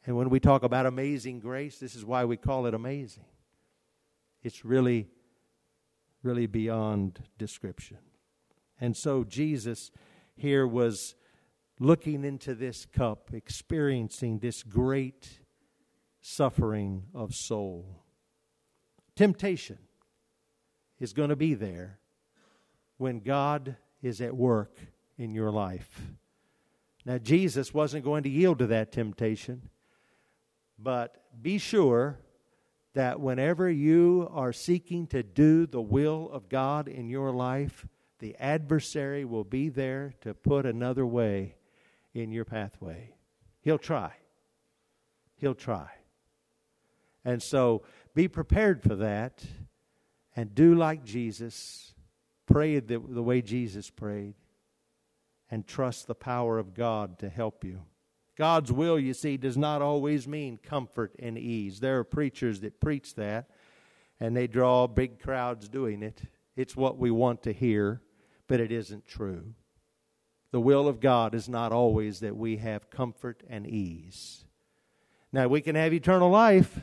And 0.05 0.15
when 0.15 0.29
we 0.29 0.39
talk 0.39 0.63
about 0.63 0.85
amazing 0.85 1.41
grace, 1.41 1.77
this 1.77 1.93
is 1.93 2.05
why 2.05 2.23
we 2.23 2.37
call 2.37 2.67
it 2.67 2.73
amazing. 2.73 3.25
It's 4.43 4.63
really 4.63 5.09
really 6.23 6.47
beyond 6.47 7.23
description. 7.37 7.97
And 8.79 8.95
so 8.95 9.23
Jesus 9.23 9.91
here 10.35 10.67
was 10.67 11.15
looking 11.79 12.23
into 12.23 12.55
this 12.55 12.85
cup, 12.85 13.29
experiencing 13.33 14.39
this 14.39 14.63
great 14.63 15.39
suffering 16.21 17.03
of 17.13 17.33
soul. 17.33 18.03
Temptation 19.15 19.79
is 20.99 21.13
going 21.13 21.29
to 21.29 21.35
be 21.35 21.53
there 21.53 21.99
when 22.97 23.19
God 23.19 23.77
is 24.01 24.21
at 24.21 24.35
work 24.35 24.75
in 25.17 25.33
your 25.33 25.51
life. 25.51 26.01
Now, 27.05 27.17
Jesus 27.17 27.73
wasn't 27.73 28.03
going 28.03 28.23
to 28.23 28.29
yield 28.29 28.59
to 28.59 28.67
that 28.67 28.91
temptation, 28.91 29.69
but 30.77 31.23
be 31.41 31.57
sure 31.57 32.19
that 32.93 33.19
whenever 33.19 33.69
you 33.69 34.27
are 34.31 34.53
seeking 34.53 35.07
to 35.07 35.23
do 35.23 35.65
the 35.65 35.81
will 35.81 36.29
of 36.31 36.49
God 36.49 36.87
in 36.87 37.09
your 37.09 37.31
life, 37.31 37.85
the 38.19 38.35
adversary 38.39 39.25
will 39.25 39.43
be 39.43 39.69
there 39.69 40.13
to 40.21 40.33
put 40.33 40.65
another 40.65 41.05
way 41.05 41.55
in 42.13 42.31
your 42.31 42.45
pathway. 42.45 43.13
He'll 43.61 43.77
try. 43.77 44.13
He'll 45.35 45.55
try. 45.55 45.89
And 47.23 47.41
so 47.41 47.83
be 48.15 48.27
prepared 48.27 48.81
for 48.81 48.95
that 48.95 49.43
and 50.35 50.55
do 50.55 50.75
like 50.75 51.03
Jesus. 51.03 51.93
Pray 52.45 52.79
the, 52.79 52.99
the 52.99 53.23
way 53.23 53.41
Jesus 53.41 53.89
prayed 53.89 54.33
and 55.51 55.65
trust 55.65 56.07
the 56.07 56.15
power 56.15 56.57
of 56.57 56.73
God 56.73 57.19
to 57.19 57.29
help 57.29 57.63
you. 57.63 57.81
God's 58.39 58.71
will, 58.71 58.97
you 58.97 59.13
see, 59.13 59.35
does 59.35 59.57
not 59.57 59.81
always 59.81 60.25
mean 60.25 60.59
comfort 60.63 61.13
and 61.19 61.37
ease. 61.37 61.81
There 61.81 61.99
are 61.99 62.05
preachers 62.05 62.61
that 62.61 62.79
preach 62.79 63.15
that, 63.15 63.49
and 64.17 64.35
they 64.35 64.47
draw 64.47 64.87
big 64.87 65.19
crowds 65.19 65.67
doing 65.67 66.01
it. 66.01 66.21
It's 66.55 66.73
what 66.73 66.97
we 66.97 67.11
want 67.11 67.43
to 67.43 67.51
hear, 67.51 68.01
but 68.47 68.61
it 68.61 68.71
isn't 68.71 69.05
true. 69.05 69.55
The 70.51 70.61
will 70.61 70.87
of 70.87 71.01
God 71.01 71.35
is 71.35 71.49
not 71.49 71.73
always 71.73 72.21
that 72.21 72.37
we 72.37 72.55
have 72.57 72.89
comfort 72.89 73.43
and 73.49 73.67
ease. 73.67 74.45
Now, 75.33 75.49
we 75.49 75.59
can 75.59 75.75
have 75.75 75.93
eternal 75.93 76.29
life, 76.29 76.79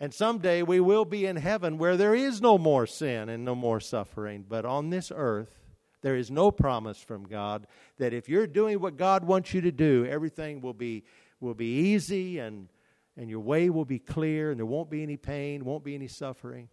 and 0.00 0.12
someday 0.12 0.62
we 0.62 0.80
will 0.80 1.04
be 1.04 1.26
in 1.26 1.36
heaven 1.36 1.78
where 1.78 1.96
there 1.96 2.14
is 2.14 2.42
no 2.42 2.58
more 2.58 2.88
sin 2.88 3.28
and 3.28 3.44
no 3.44 3.54
more 3.54 3.78
suffering. 3.78 4.44
But 4.46 4.64
on 4.64 4.90
this 4.90 5.12
earth, 5.14 5.65
there 6.06 6.14
is 6.14 6.30
no 6.30 6.52
promise 6.52 7.00
from 7.00 7.24
God 7.24 7.66
that 7.98 8.12
if 8.12 8.28
you're 8.28 8.46
doing 8.46 8.78
what 8.78 8.96
God 8.96 9.24
wants 9.24 9.52
you 9.52 9.60
to 9.62 9.72
do, 9.72 10.06
everything 10.06 10.60
will 10.60 10.72
be, 10.72 11.02
will 11.40 11.52
be 11.52 11.90
easy 11.90 12.38
and, 12.38 12.68
and 13.16 13.28
your 13.28 13.40
way 13.40 13.70
will 13.70 13.84
be 13.84 13.98
clear 13.98 14.52
and 14.52 14.60
there 14.60 14.66
won't 14.66 14.88
be 14.88 15.02
any 15.02 15.16
pain, 15.16 15.64
won't 15.64 15.82
be 15.82 15.96
any 15.96 16.06
suffering. 16.06 16.68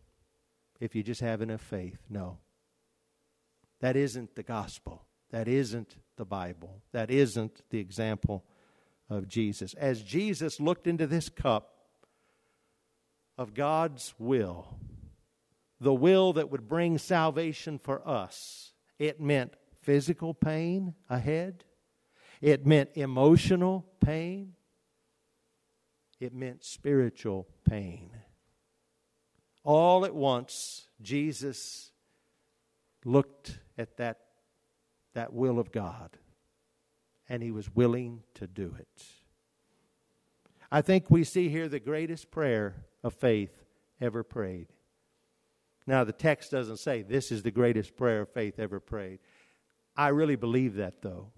if 0.80 0.94
you 0.94 1.02
just 1.02 1.22
have 1.22 1.42
enough 1.42 1.62
faith. 1.62 1.98
No. 2.12 2.38
That 3.82 3.96
isn't 3.96 4.36
the 4.36 4.44
gospel. 4.44 5.04
That 5.32 5.48
isn't 5.48 5.96
the 6.16 6.26
Bible. 6.26 6.84
That 6.92 7.10
isn't 7.10 7.64
the 7.72 7.80
example 7.80 8.44
of 9.10 9.28
Jesus. 9.28 9.74
As 9.74 10.04
Jesus 10.04 10.60
looked 10.60 10.86
into 10.86 11.08
this 11.08 11.28
cup 11.28 11.74
of 13.36 13.56
God's 13.56 14.14
will, 14.20 14.78
the 15.80 15.92
will 15.92 16.34
that 16.34 16.52
would 16.52 16.68
bring 16.70 17.00
salvation 17.00 17.80
for 17.80 18.08
us, 18.08 18.63
it 19.04 19.20
meant 19.20 19.54
physical 19.82 20.34
pain 20.34 20.96
ahead, 21.10 21.66
it 22.42 22.66
meant 22.66 22.90
emotional 22.96 23.86
pain, 24.00 24.54
it 26.22 26.34
meant 26.34 26.64
spiritual 26.64 27.46
pain. 27.70 28.12
All 29.66 30.06
at 30.06 30.16
once, 30.16 30.88
Jesus 31.02 31.92
looked 33.04 33.60
at 33.78 33.98
that, 33.98 34.20
that 35.14 35.34
will 35.34 35.60
of 35.60 35.74
God 35.74 36.18
and 37.28 37.44
he 37.44 37.52
was 37.52 37.74
willing 37.74 38.24
to 38.36 38.48
do 38.48 38.76
it. 38.80 39.04
I 40.72 40.82
think 40.82 41.10
we 41.10 41.24
see 41.24 41.50
here 41.50 41.68
the 41.68 41.80
greatest 41.80 42.32
prayer 42.32 42.86
of 43.04 43.14
faith 43.14 43.64
ever 44.00 44.24
prayed. 44.24 44.73
Now, 45.86 46.04
the 46.04 46.14
text 46.14 46.52
doesn't 46.52 46.78
say 46.78 47.02
this 47.02 47.32
is 47.32 47.44
the 47.44 47.52
greatest 47.52 47.96
prayer 47.96 48.22
of 48.22 48.34
faith 48.34 48.60
ever 48.60 48.80
prayed. 48.80 49.20
I 49.96 50.10
really 50.10 50.36
believe 50.36 50.76
that, 50.76 51.02
though. 51.02 51.32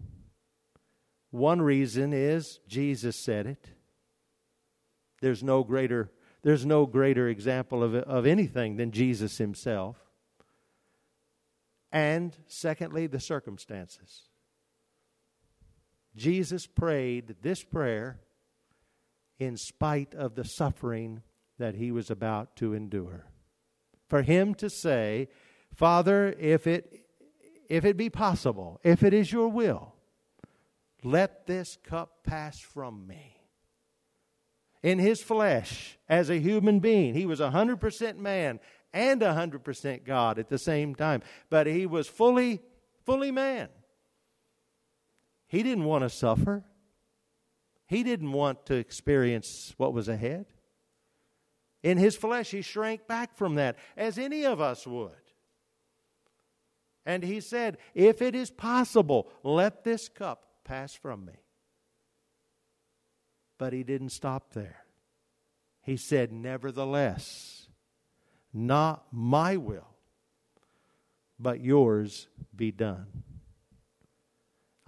One 1.32 1.62
reason 1.62 2.14
is 2.14 2.60
Jesus 2.68 3.24
said 3.24 3.48
it. 3.48 3.70
There's 5.22 5.44
no 5.44 5.64
greater, 5.64 6.12
there's 6.44 6.66
no 6.66 6.86
greater 6.86 7.28
example 7.28 7.84
of, 7.84 7.96
of 7.96 8.26
anything 8.26 8.78
than 8.78 8.92
Jesus 8.92 9.38
himself. 9.38 9.98
And 11.92 12.36
secondly, 12.48 13.08
the 13.08 13.20
circumstances. 13.20 14.30
Jesus 16.16 16.68
prayed 16.68 17.36
this 17.42 17.64
prayer 17.64 18.20
in 19.40 19.58
spite 19.58 20.14
of 20.14 20.36
the 20.36 20.44
suffering 20.44 21.22
that 21.58 21.76
he 21.76 21.92
was 21.92 22.10
about 22.10 22.56
to 22.58 22.74
endure. 22.74 23.26
For 24.08 24.22
him 24.22 24.54
to 24.56 24.70
say, 24.70 25.30
Father, 25.74 26.36
if 26.40 26.68
it, 26.68 27.06
if 27.70 27.86
it 27.86 27.98
be 27.98 28.10
possible, 28.10 28.80
if 28.84 29.04
it 29.04 29.14
is 29.14 29.32
your 29.32 29.48
will, 29.48 29.94
let 31.04 31.48
this 31.48 31.78
cup 31.84 32.24
pass 32.24 32.60
from 32.60 33.08
me. 33.08 33.36
In 34.84 35.00
his 35.00 35.22
flesh, 35.22 35.98
as 36.08 36.30
a 36.30 36.40
human 36.40 36.80
being, 36.80 37.16
he 37.16 37.26
was 37.26 37.40
100% 37.40 38.18
man 38.18 38.60
and 38.94 39.22
100% 39.22 40.06
God 40.06 40.40
at 40.40 40.50
the 40.50 40.58
same 40.58 40.96
time, 40.96 41.22
but 41.50 41.68
he 41.68 41.86
was 41.86 42.08
fully, 42.08 42.62
fully 43.06 43.32
man. 43.32 43.70
He 45.48 45.64
didn't 45.64 45.86
want 45.86 46.04
to 46.04 46.10
suffer. 46.10 46.64
He 47.88 48.04
didn't 48.04 48.32
want 48.32 48.66
to 48.68 48.76
experience 48.76 49.74
what 49.78 49.94
was 49.94 50.08
ahead. 50.08 50.46
In 51.86 52.00
his 52.00 52.16
flesh, 52.16 52.50
he 52.50 52.64
shrank 52.64 53.06
back 53.06 53.38
from 53.38 53.56
that, 53.56 53.78
as 53.96 54.18
any 54.18 54.44
of 54.44 54.60
us 54.60 54.88
would. 54.88 55.12
And 57.06 57.22
he 57.22 57.40
said, 57.40 57.78
If 57.94 58.24
it 58.24 58.34
is 58.34 58.50
possible, 58.50 59.30
let 59.44 59.84
this 59.84 60.10
cup 60.10 60.48
pass 60.64 60.96
from 60.96 61.26
me. 61.26 61.36
But 63.60 63.72
he 63.72 63.84
didn't 63.84 64.10
stop 64.10 64.54
there. 64.54 64.84
He 65.84 65.96
said, 65.96 66.32
Nevertheless, 66.32 67.68
not 68.52 69.06
my 69.12 69.56
will, 69.56 69.94
but 71.38 71.62
yours 71.62 72.28
be 72.56 72.72
done. 72.72 73.06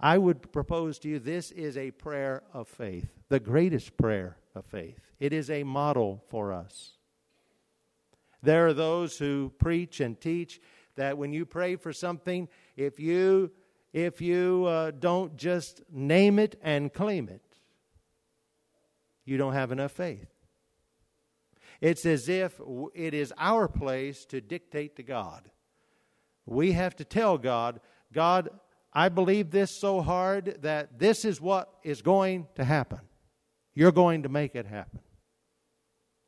I 0.00 0.18
would 0.18 0.50
propose 0.50 0.98
to 1.00 1.08
you 1.08 1.20
this 1.20 1.52
is 1.52 1.76
a 1.76 1.92
prayer 1.92 2.42
of 2.52 2.66
faith, 2.66 3.08
the 3.28 3.38
greatest 3.38 3.96
prayer 3.96 4.36
of 4.58 4.66
faith. 4.66 5.00
It 5.18 5.32
is 5.32 5.50
a 5.50 5.64
model 5.64 6.22
for 6.28 6.52
us. 6.52 6.92
There 8.42 8.66
are 8.66 8.74
those 8.74 9.18
who 9.18 9.52
preach 9.58 10.00
and 10.00 10.20
teach 10.20 10.60
that 10.96 11.16
when 11.16 11.32
you 11.32 11.46
pray 11.46 11.76
for 11.76 11.92
something, 11.92 12.48
if 12.76 13.00
you 13.00 13.50
if 13.92 14.20
you 14.20 14.66
uh, 14.66 14.90
don't 14.90 15.36
just 15.36 15.80
name 15.90 16.38
it 16.38 16.58
and 16.62 16.92
claim 16.92 17.28
it, 17.28 17.42
you 19.24 19.38
don't 19.38 19.54
have 19.54 19.72
enough 19.72 19.92
faith. 19.92 20.28
It's 21.80 22.04
as 22.04 22.28
if 22.28 22.60
it 22.94 23.14
is 23.14 23.32
our 23.38 23.66
place 23.66 24.26
to 24.26 24.40
dictate 24.40 24.96
to 24.96 25.02
God. 25.02 25.50
We 26.44 26.72
have 26.72 26.96
to 26.96 27.04
tell 27.04 27.38
God, 27.38 27.80
God, 28.12 28.50
I 28.92 29.08
believe 29.08 29.50
this 29.50 29.70
so 29.70 30.00
hard 30.00 30.58
that 30.62 30.98
this 30.98 31.24
is 31.24 31.40
what 31.40 31.72
is 31.82 32.02
going 32.02 32.46
to 32.56 32.64
happen. 32.64 33.00
You're 33.78 33.92
going 33.92 34.24
to 34.24 34.28
make 34.28 34.56
it 34.56 34.66
happen. 34.66 34.98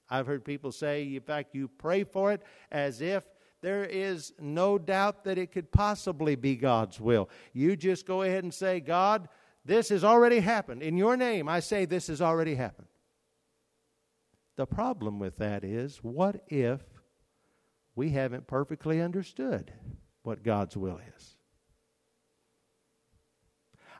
I've 0.08 0.28
heard 0.28 0.44
people 0.44 0.70
say, 0.70 1.02
in 1.02 1.20
fact, 1.20 1.52
you 1.52 1.66
pray 1.66 2.04
for 2.04 2.30
it 2.30 2.42
as 2.70 3.00
if 3.00 3.24
there 3.60 3.84
is 3.84 4.32
no 4.38 4.78
doubt 4.78 5.24
that 5.24 5.36
it 5.36 5.50
could 5.50 5.72
possibly 5.72 6.36
be 6.36 6.54
God's 6.54 7.00
will. 7.00 7.28
You 7.52 7.74
just 7.74 8.06
go 8.06 8.22
ahead 8.22 8.44
and 8.44 8.54
say, 8.54 8.78
God, 8.78 9.28
this 9.64 9.88
has 9.88 10.04
already 10.04 10.38
happened. 10.38 10.80
In 10.80 10.96
your 10.96 11.16
name, 11.16 11.48
I 11.48 11.58
say 11.58 11.86
this 11.86 12.06
has 12.06 12.22
already 12.22 12.54
happened. 12.54 12.86
The 14.54 14.66
problem 14.66 15.18
with 15.18 15.36
that 15.38 15.64
is, 15.64 15.96
what 16.04 16.44
if 16.46 16.80
we 17.96 18.10
haven't 18.10 18.46
perfectly 18.46 19.00
understood 19.00 19.72
what 20.22 20.44
God's 20.44 20.76
will 20.76 21.00
is? 21.16 21.34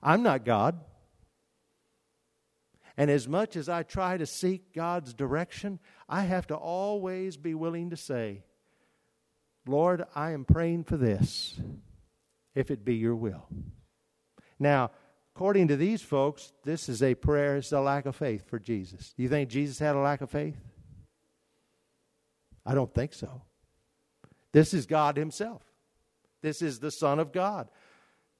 I'm 0.00 0.22
not 0.22 0.44
God. 0.44 0.78
And 3.00 3.10
as 3.10 3.26
much 3.26 3.56
as 3.56 3.70
I 3.70 3.82
try 3.82 4.18
to 4.18 4.26
seek 4.26 4.74
God's 4.74 5.14
direction, 5.14 5.78
I 6.06 6.24
have 6.24 6.46
to 6.48 6.54
always 6.54 7.38
be 7.38 7.54
willing 7.54 7.88
to 7.88 7.96
say, 7.96 8.42
Lord, 9.66 10.04
I 10.14 10.32
am 10.32 10.44
praying 10.44 10.84
for 10.84 10.98
this, 10.98 11.58
if 12.54 12.70
it 12.70 12.84
be 12.84 12.96
your 12.96 13.16
will. 13.16 13.46
Now, 14.58 14.90
according 15.34 15.68
to 15.68 15.76
these 15.76 16.02
folks, 16.02 16.52
this 16.64 16.90
is 16.90 17.02
a 17.02 17.14
prayer, 17.14 17.56
it's 17.56 17.72
a 17.72 17.80
lack 17.80 18.04
of 18.04 18.16
faith 18.16 18.46
for 18.50 18.58
Jesus. 18.58 19.14
Do 19.16 19.22
you 19.22 19.30
think 19.30 19.48
Jesus 19.48 19.78
had 19.78 19.96
a 19.96 20.00
lack 20.00 20.20
of 20.20 20.28
faith? 20.28 20.60
I 22.66 22.74
don't 22.74 22.92
think 22.92 23.14
so. 23.14 23.40
This 24.52 24.74
is 24.74 24.84
God 24.84 25.16
Himself. 25.16 25.62
This 26.42 26.60
is 26.60 26.80
the 26.80 26.90
Son 26.90 27.18
of 27.18 27.32
God. 27.32 27.70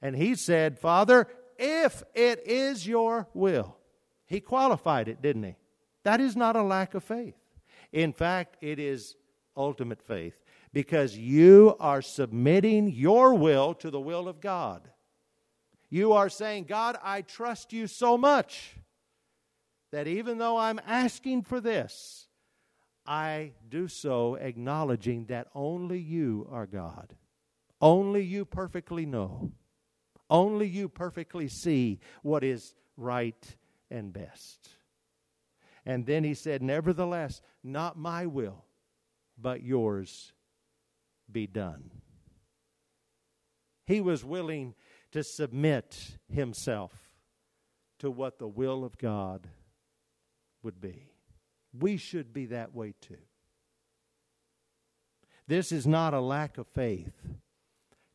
And 0.03 0.15
He 0.15 0.35
said, 0.35 0.79
Father, 0.79 1.29
if 1.59 2.03
it 2.15 2.47
is 2.47 2.87
your 2.87 3.27
will. 3.33 3.79
He 4.31 4.41
qualified 4.41 5.09
it, 5.09 5.21
didn't 5.21 5.43
he? 5.43 5.57
That 6.05 6.21
is 6.21 6.37
not 6.37 6.55
a 6.55 6.63
lack 6.63 6.95
of 6.95 7.03
faith. 7.03 7.35
In 7.93 8.13
fact, 8.13 8.57
it 8.61 8.79
is 8.79 9.17
ultimate 9.57 10.01
faith 10.01 10.39
because 10.73 11.17
you 11.17 11.75
are 11.81 12.01
submitting 12.01 12.89
your 12.93 13.35
will 13.35 13.75
to 13.75 13.91
the 13.91 14.01
will 14.01 14.29
of 14.29 14.41
God. 14.41 14.89
You 15.91 16.13
are 16.13 16.29
saying, 16.29 16.65
God, 16.65 16.97
I 17.03 17.23
trust 17.23 17.73
you 17.73 17.89
so 17.89 18.17
much 18.17 18.77
that 19.91 20.07
even 20.07 20.39
though 20.39 20.57
I'm 20.57 20.81
asking 20.87 21.43
for 21.43 21.61
this, 21.61 22.29
I 23.05 23.55
do 23.69 23.89
so 23.89 24.37
acknowledging 24.37 25.25
that 25.25 25.49
only 25.57 25.99
you 25.99 26.47
are 26.53 26.67
God. 26.67 27.17
Only 27.81 28.23
you 28.23 28.45
perfectly 28.45 29.07
know. 29.07 29.51
Only 30.29 30.69
you 30.69 30.89
perfectly 30.89 31.49
see 31.49 31.99
what 32.23 32.45
is 32.45 32.77
right 32.97 33.57
and 33.91 34.13
best. 34.13 34.69
And 35.87 36.07
then 36.07 36.25
he 36.25 36.35
said, 36.35 36.63
Nevertheless, 36.63 37.41
not 37.63 37.99
my 37.99 38.27
will, 38.27 38.65
but 39.39 39.63
yours 39.63 40.33
be 41.31 41.47
done. 41.47 41.91
He 43.87 44.01
was 44.01 44.25
willing 44.25 44.75
to 45.13 45.25
submit 45.25 46.19
himself 46.29 46.93
to 47.99 48.11
what 48.11 48.39
the 48.39 48.49
will 48.49 48.85
of 48.85 48.99
God 48.99 49.49
would 50.63 50.81
be. 50.81 51.11
We 51.79 51.97
should 51.97 52.33
be 52.33 52.47
that 52.47 52.75
way 52.75 52.95
too. 53.01 53.17
This 55.47 55.73
is 55.73 55.87
not 55.87 56.15
a 56.15 56.21
lack 56.21 56.59
of 56.59 56.67
faith 56.69 57.13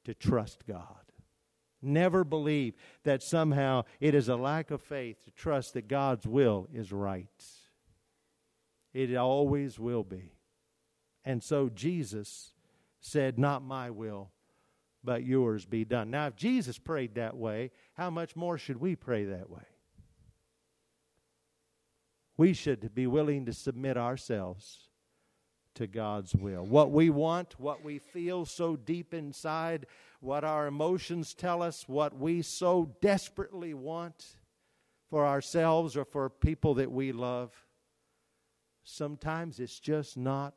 to 0.05 0.13
trust 0.13 0.65
God. 0.65 1.04
Never 1.85 2.23
believe 2.23 2.73
that 3.03 3.23
somehow 3.23 3.83
it 3.99 4.15
is 4.15 4.27
a 4.27 4.35
lack 4.35 4.71
of 4.71 4.81
faith 4.81 5.23
to 5.25 5.31
trust 5.31 5.73
that 5.73 5.87
God's 5.87 6.25
will 6.25 6.67
is 6.73 6.91
right. 6.91 7.27
It 8.93 9.15
always 9.15 9.77
will 9.77 10.03
be. 10.03 10.33
And 11.23 11.43
so 11.43 11.69
Jesus 11.69 12.53
said, 12.99 13.37
Not 13.37 13.63
my 13.63 13.89
will, 13.89 14.31
but 15.03 15.23
yours 15.23 15.65
be 15.65 15.85
done. 15.85 16.09
Now, 16.09 16.27
if 16.27 16.35
Jesus 16.35 16.77
prayed 16.77 17.15
that 17.15 17.35
way, 17.35 17.71
how 17.93 18.09
much 18.09 18.35
more 18.35 18.57
should 18.57 18.77
we 18.77 18.95
pray 18.95 19.25
that 19.25 19.49
way? 19.49 19.65
We 22.37 22.53
should 22.53 22.93
be 22.93 23.07
willing 23.07 23.45
to 23.45 23.53
submit 23.53 23.97
ourselves 23.97 24.89
to 25.75 25.87
God's 25.87 26.33
will. 26.33 26.65
What 26.65 26.91
we 26.91 27.09
want, 27.09 27.59
what 27.59 27.83
we 27.83 27.99
feel 27.99 28.45
so 28.45 28.75
deep 28.75 29.13
inside, 29.13 29.85
what 30.19 30.43
our 30.43 30.67
emotions 30.67 31.33
tell 31.33 31.61
us, 31.61 31.87
what 31.87 32.17
we 32.17 32.41
so 32.41 32.95
desperately 33.01 33.73
want 33.73 34.37
for 35.09 35.25
ourselves 35.25 35.95
or 35.95 36.05
for 36.05 36.29
people 36.29 36.73
that 36.75 36.91
we 36.91 37.11
love, 37.11 37.51
sometimes 38.83 39.59
it's 39.59 39.79
just 39.79 40.17
not 40.17 40.55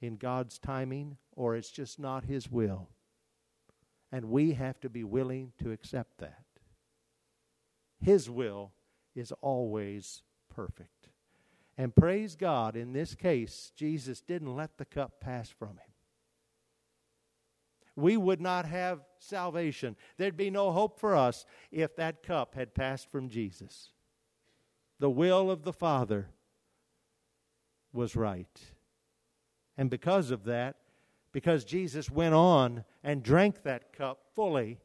in 0.00 0.16
God's 0.16 0.58
timing 0.58 1.16
or 1.32 1.56
it's 1.56 1.70
just 1.70 1.98
not 1.98 2.24
His 2.24 2.50
will. 2.50 2.88
And 4.10 4.26
we 4.26 4.52
have 4.52 4.80
to 4.80 4.88
be 4.88 5.04
willing 5.04 5.52
to 5.62 5.72
accept 5.72 6.18
that. 6.18 6.44
His 8.00 8.28
will 8.28 8.72
is 9.14 9.32
always 9.40 10.22
perfect. 10.54 11.08
And 11.76 11.94
praise 11.94 12.36
God, 12.36 12.76
in 12.76 12.92
this 12.92 13.14
case, 13.14 13.72
Jesus 13.74 14.20
didn't 14.20 14.54
let 14.54 14.78
the 14.78 14.84
cup 14.84 15.20
pass 15.20 15.48
from 15.48 15.70
him. 15.70 15.92
We 17.96 18.16
would 18.16 18.40
not 18.40 18.64
have 18.66 19.00
salvation. 19.18 19.96
There'd 20.16 20.36
be 20.36 20.50
no 20.50 20.72
hope 20.72 20.98
for 20.98 21.14
us 21.14 21.46
if 21.70 21.96
that 21.96 22.22
cup 22.22 22.54
had 22.54 22.74
passed 22.74 23.10
from 23.10 23.28
Jesus. 23.28 23.90
The 24.98 25.10
will 25.10 25.50
of 25.50 25.62
the 25.62 25.72
Father 25.72 26.28
was 27.92 28.16
right. 28.16 28.60
And 29.76 29.90
because 29.90 30.30
of 30.30 30.44
that, 30.44 30.76
because 31.32 31.64
Jesus 31.64 32.10
went 32.10 32.34
on 32.34 32.84
and 33.02 33.22
drank 33.22 33.62
that 33.62 33.92
cup 33.92 34.20
fully 34.34 34.78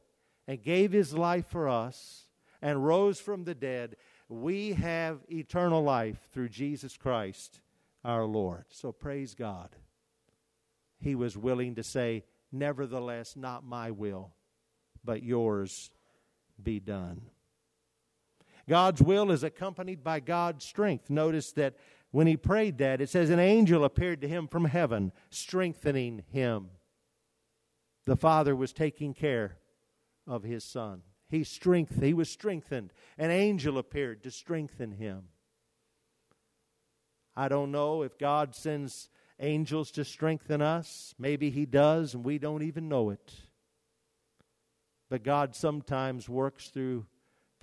and 0.47 0.61
gave 0.63 0.91
his 0.91 1.13
life 1.13 1.47
for 1.47 1.69
us 1.69 2.27
and 2.61 2.85
rose 2.85 3.19
from 3.19 3.43
the 3.43 3.55
dead, 3.55 3.95
we 4.29 4.73
have 4.73 5.19
eternal 5.29 5.83
life 5.83 6.29
through 6.31 6.49
Jesus 6.49 6.95
Christ 6.95 7.59
our 8.05 8.25
Lord. 8.25 8.65
So 8.69 8.91
praise 8.91 9.33
God. 9.33 9.69
He 10.99 11.15
was 11.15 11.35
willing 11.35 11.75
to 11.75 11.83
say, 11.83 12.23
Nevertheless, 12.51 13.35
not 13.35 13.63
my 13.63 13.91
will, 13.91 14.31
but 15.03 15.23
yours 15.23 15.91
be 16.61 16.79
done. 16.79 17.21
God's 18.67 19.01
will 19.01 19.31
is 19.31 19.43
accompanied 19.43 20.03
by 20.03 20.19
God's 20.19 20.65
strength. 20.65 21.09
Notice 21.09 21.51
that 21.53 21.75
when 22.11 22.27
he 22.27 22.37
prayed 22.37 22.77
that, 22.79 23.01
it 23.01 23.09
says, 23.09 23.29
An 23.29 23.39
angel 23.39 23.83
appeared 23.83 24.21
to 24.21 24.27
him 24.27 24.47
from 24.47 24.65
heaven, 24.65 25.11
strengthening 25.29 26.23
him. 26.31 26.69
The 28.05 28.15
Father 28.15 28.55
was 28.55 28.73
taking 28.73 29.13
care 29.13 29.57
of 30.27 30.43
his 30.43 30.63
Son. 30.63 31.01
He 31.29 31.43
strength 31.43 32.01
he 32.01 32.13
was 32.13 32.29
strengthened. 32.29 32.91
An 33.17 33.29
angel 33.29 33.77
appeared 33.77 34.23
to 34.23 34.31
strengthen 34.31 34.93
him. 34.93 35.25
I 37.35 37.47
don't 37.47 37.71
know 37.71 38.01
if 38.01 38.17
God 38.17 38.55
sends 38.55 39.09
angels 39.39 39.91
to 39.91 40.03
strengthen 40.03 40.61
us. 40.61 41.13
Maybe 41.17 41.49
he 41.51 41.65
does 41.65 42.13
and 42.13 42.25
we 42.25 42.39
don't 42.39 42.63
even 42.63 42.89
know 42.89 43.11
it. 43.11 43.33
But 45.09 45.23
God 45.23 45.55
sometimes 45.55 46.27
works 46.27 46.69
through 46.69 47.05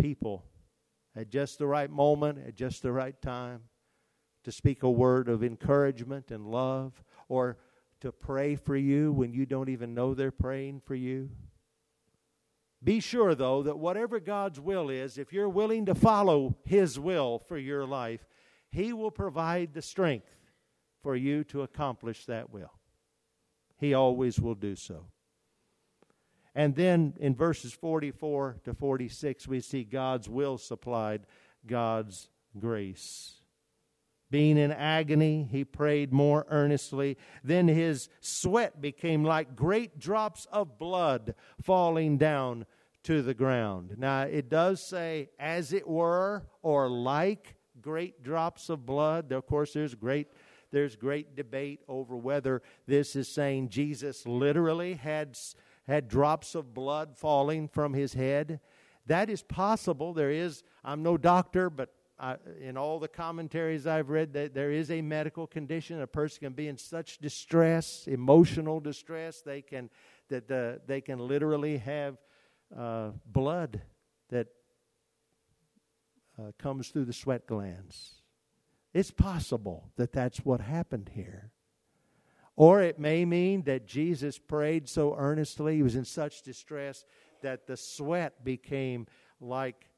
people 0.01 0.45
at 1.15 1.31
just 1.31 1.59
the 1.59 1.67
right 1.67 1.91
moment, 1.91 2.39
at 2.47 2.55
just 2.55 2.83
the 2.83 2.93
right 2.93 3.21
time, 3.21 3.63
to 4.45 4.53
speak 4.53 4.83
a 4.83 4.91
word 4.91 5.29
of 5.29 5.43
encouragement 5.43 6.31
and 6.31 6.47
love, 6.47 7.03
or 7.29 7.57
to 8.01 8.13
pray 8.13 8.55
for 8.55 8.77
you 8.77 9.13
when 9.13 9.33
you 9.33 9.47
don't 9.47 9.69
even 9.69 9.95
know 9.95 10.15
they're 10.15 10.31
praying 10.31 10.81
for 10.85 10.95
you. 10.95 11.31
Be 12.87 13.01
sure, 13.01 13.35
though, 13.35 13.65
that 13.65 13.81
whatever 13.81 14.21
God's 14.21 14.61
will 14.61 14.91
is, 14.91 15.19
if 15.19 15.33
you're 15.33 15.49
willing 15.49 15.87
to 15.87 15.95
follow 15.97 16.57
His 16.65 17.01
will 17.01 17.41
for 17.41 17.59
your 17.59 17.85
life, 17.85 18.25
He 18.71 18.93
will 18.93 19.11
provide 19.11 19.75
the 19.75 19.83
strength 19.83 20.29
for 21.03 21.17
you 21.17 21.43
to 21.45 21.63
accomplish 21.63 22.27
that 22.27 22.53
will. 22.53 22.71
He 23.77 23.93
always 23.93 24.39
will 24.39 24.55
do 24.55 24.77
so. 24.77 25.07
And 26.55 26.77
then 26.77 27.15
in 27.19 27.35
verses 27.35 27.73
44 27.73 28.59
to 28.65 28.73
46, 28.73 29.49
we 29.49 29.61
see 29.61 29.83
God's 29.83 30.29
will 30.29 30.57
supplied, 30.57 31.27
God's 31.67 32.29
grace. 32.57 33.41
Being 34.31 34.59
in 34.59 34.71
agony, 34.71 35.49
he 35.51 35.65
prayed 35.65 36.13
more 36.13 36.47
earnestly. 36.51 37.17
Then 37.43 37.67
his 37.67 38.09
sweat 38.21 38.81
became 38.81 39.25
like 39.25 39.57
great 39.57 39.99
drops 39.99 40.47
of 40.53 40.79
blood 40.79 41.35
falling 41.61 42.17
down 42.17 42.65
to 43.07 43.23
the 43.23 43.35
ground. 43.35 43.95
Now, 43.99 44.23
it 44.23 44.49
does 44.49 44.83
say, 44.83 45.31
as 45.39 45.73
it 45.73 45.87
were, 45.87 46.43
or 46.63 46.89
like 46.89 47.55
great 47.81 48.25
drops 48.25 48.69
of 48.69 48.85
blood. 48.85 49.31
Of 49.31 49.47
course, 49.47 49.73
there's 49.73 49.95
great. 49.95 50.29
There's 50.73 50.97
great 50.97 51.37
debate 51.37 51.81
over 51.89 52.17
whether 52.17 52.63
this 52.87 53.15
is 53.15 53.29
saying 53.29 53.69
Jesus 53.69 54.27
literally 54.27 54.95
had, 54.95 55.39
had 55.87 56.09
drops 56.09 56.57
of 56.57 56.75
blood 56.75 57.17
falling 57.17 57.69
from 57.69 57.95
his 57.95 58.15
head. 58.15 58.59
That 59.07 59.31
is 59.31 59.43
possible. 59.43 60.13
There 60.13 60.33
is, 60.33 60.65
I'm 60.85 61.05
no 61.05 61.17
doctor, 61.17 61.71
but 61.71 61.95
I, 62.19 62.37
in 62.61 62.77
all 62.77 62.99
the 62.99 63.07
commentaries 63.09 63.87
I've 63.87 64.11
read, 64.11 64.33
that 64.33 64.53
there 64.53 64.73
is 64.73 64.91
a 64.91 65.01
medical 65.01 65.47
condition. 65.47 66.01
A 66.01 66.07
person 66.09 66.41
can 66.41 66.55
be 66.55 66.67
in 66.67 66.77
such 66.77 67.19
distress, 67.19 68.09
emotional 68.09 68.81
distress, 68.81 69.43
they 69.43 69.63
can 69.63 69.91
that 70.29 70.49
the, 70.49 70.81
they 70.87 71.01
can 71.01 71.21
literally 71.21 71.79
have 71.79 72.17
uh, 72.77 73.11
blood 73.27 73.83
that 74.31 74.49
uh, 76.39 76.53
comes 76.59 76.89
through 76.89 77.05
the 77.05 77.13
sweat 77.13 77.47
glands. 77.47 78.23
It's 78.95 79.11
possible 79.11 79.91
that 79.97 80.13
that's 80.13 80.39
what 80.39 80.61
happened 80.61 81.11
here. 81.15 81.51
Or 82.57 82.81
it 82.81 82.99
may 82.99 83.25
mean 83.27 83.63
that 83.65 83.87
Jesus 83.87 84.39
prayed 84.39 84.89
so 84.89 85.15
earnestly, 85.17 85.77
he 85.77 85.83
was 85.83 85.97
in 85.97 86.07
such 86.07 86.43
distress 86.43 87.05
that 87.43 87.67
the 87.67 87.77
sweat 87.77 88.43
became 88.45 89.07
like, 89.41 89.91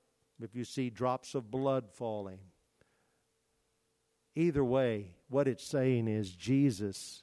if 0.43 0.57
you 0.57 0.65
see 0.65 0.91
drops 0.91 1.35
of 1.37 1.51
blood 1.51 1.89
falling. 1.93 2.41
Either 4.35 4.65
way, 4.65 5.15
what 5.29 5.49
it's 5.49 5.65
saying 5.65 6.09
is 6.09 6.33
Jesus 6.33 7.23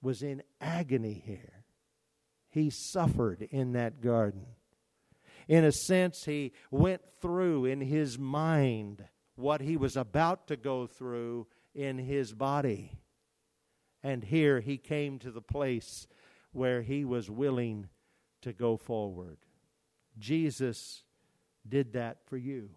was 0.00 0.22
in 0.22 0.42
agony 0.60 1.22
here. 1.24 1.61
He 2.52 2.68
suffered 2.70 3.48
in 3.50 3.72
that 3.72 4.02
garden. 4.02 4.44
In 5.48 5.64
a 5.64 5.72
sense, 5.72 6.24
he 6.26 6.52
went 6.70 7.00
through 7.20 7.64
in 7.64 7.80
his 7.80 8.18
mind 8.18 9.04
what 9.36 9.62
he 9.62 9.76
was 9.76 9.96
about 9.96 10.46
to 10.48 10.56
go 10.56 10.86
through 10.86 11.46
in 11.74 11.96
his 11.96 12.34
body. 12.34 12.92
And 14.02 14.22
here 14.22 14.60
he 14.60 14.76
came 14.76 15.18
to 15.20 15.30
the 15.30 15.40
place 15.40 16.06
where 16.52 16.82
he 16.82 17.06
was 17.06 17.30
willing 17.30 17.88
to 18.42 18.52
go 18.52 18.76
forward. 18.76 19.38
Jesus 20.18 21.04
did 21.66 21.94
that 21.94 22.18
for 22.26 22.36
you. 22.36 22.68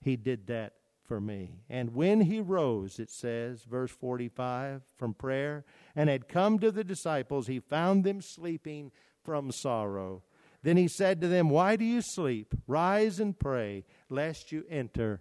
He 0.00 0.14
did 0.14 0.46
that 0.46 0.74
for 1.04 1.20
me. 1.20 1.64
And 1.68 1.94
when 1.94 2.20
he 2.20 2.40
rose, 2.40 3.00
it 3.00 3.10
says, 3.10 3.64
verse 3.64 3.90
45, 3.90 4.82
from 4.96 5.14
prayer, 5.14 5.64
and 5.96 6.08
had 6.08 6.28
come 6.28 6.60
to 6.60 6.70
the 6.70 6.84
disciples, 6.84 7.48
he 7.48 7.58
found 7.58 8.04
them 8.04 8.20
sleeping 8.20 8.92
from 9.24 9.50
sorrow. 9.52 10.22
Then 10.62 10.76
he 10.76 10.88
said 10.88 11.20
to 11.20 11.28
them, 11.28 11.50
Why 11.50 11.76
do 11.76 11.84
you 11.84 12.02
sleep? 12.02 12.54
Rise 12.66 13.20
and 13.20 13.38
pray, 13.38 13.84
lest 14.10 14.52
you 14.52 14.64
enter 14.68 15.20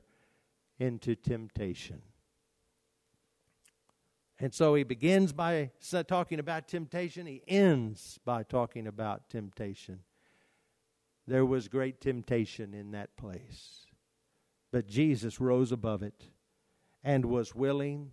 into 0.79 1.15
temptation. 1.15 2.01
And 4.39 4.53
so 4.53 4.75
he 4.75 4.83
begins 4.83 5.33
by 5.33 5.71
talking 6.07 6.39
about 6.39 6.67
temptation. 6.67 7.25
He 7.25 7.41
ends 7.47 8.19
by 8.23 8.43
talking 8.43 8.85
about 8.85 9.29
temptation. 9.29 9.99
There 11.25 11.45
was 11.45 11.67
great 11.67 11.99
temptation 11.99 12.73
in 12.73 12.91
that 12.91 13.17
place. 13.17 13.85
But 14.71 14.87
Jesus 14.87 15.39
rose 15.39 15.71
above 15.71 16.03
it 16.03 16.29
and 17.03 17.25
was 17.25 17.55
willing 17.55 18.11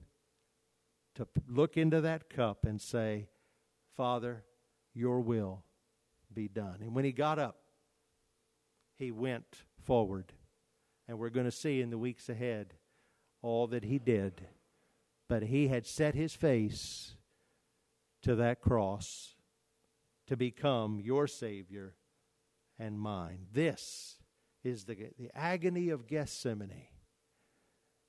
to 1.14 1.26
look 1.48 1.76
into 1.76 2.00
that 2.00 2.30
cup 2.30 2.64
and 2.64 2.80
say, 2.80 3.28
Father, 3.96 4.44
your 4.94 5.20
will 5.20 5.62
be 6.34 6.48
done. 6.48 6.78
And 6.80 6.94
when 6.94 7.04
he 7.04 7.12
got 7.12 7.38
up, 7.38 7.56
he 8.96 9.10
went 9.10 9.64
forward. 9.84 10.32
And 11.08 11.18
we're 11.18 11.30
going 11.30 11.46
to 11.46 11.52
see 11.52 11.80
in 11.80 11.90
the 11.90 11.98
weeks 11.98 12.28
ahead 12.28 12.74
all 13.42 13.66
that 13.68 13.84
he 13.84 13.98
did. 13.98 14.46
But 15.28 15.44
he 15.44 15.68
had 15.68 15.86
set 15.86 16.14
his 16.14 16.34
face 16.34 17.14
to 18.22 18.34
that 18.36 18.60
cross 18.60 19.34
to 20.26 20.36
become 20.36 21.00
your 21.00 21.26
Savior 21.26 21.94
and 22.78 22.98
mine. 22.98 23.46
This 23.52 24.16
is 24.62 24.84
the, 24.84 24.96
the 25.18 25.30
agony 25.34 25.90
of 25.90 26.06
Gethsemane 26.06 26.88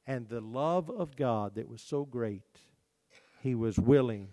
and 0.08 0.30
the 0.30 0.42
love 0.42 0.90
of 0.90 1.16
God 1.16 1.56
that 1.56 1.68
was 1.68 1.82
so 1.82 2.06
great. 2.06 2.60
He 3.42 3.56
was 3.56 3.78
willing 3.78 4.30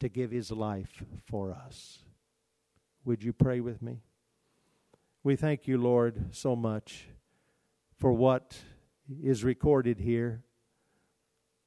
to 0.00 0.08
give 0.08 0.30
his 0.30 0.50
life 0.50 1.02
for 1.24 1.52
us. 1.52 2.00
Would 3.06 3.22
you 3.22 3.32
pray 3.32 3.60
with 3.60 3.80
me? 3.80 4.02
We 5.22 5.36
thank 5.36 5.68
you, 5.68 5.78
Lord, 5.78 6.34
so 6.34 6.56
much 6.56 7.06
for 7.96 8.12
what 8.12 8.58
is 9.22 9.44
recorded 9.44 10.00
here 10.00 10.42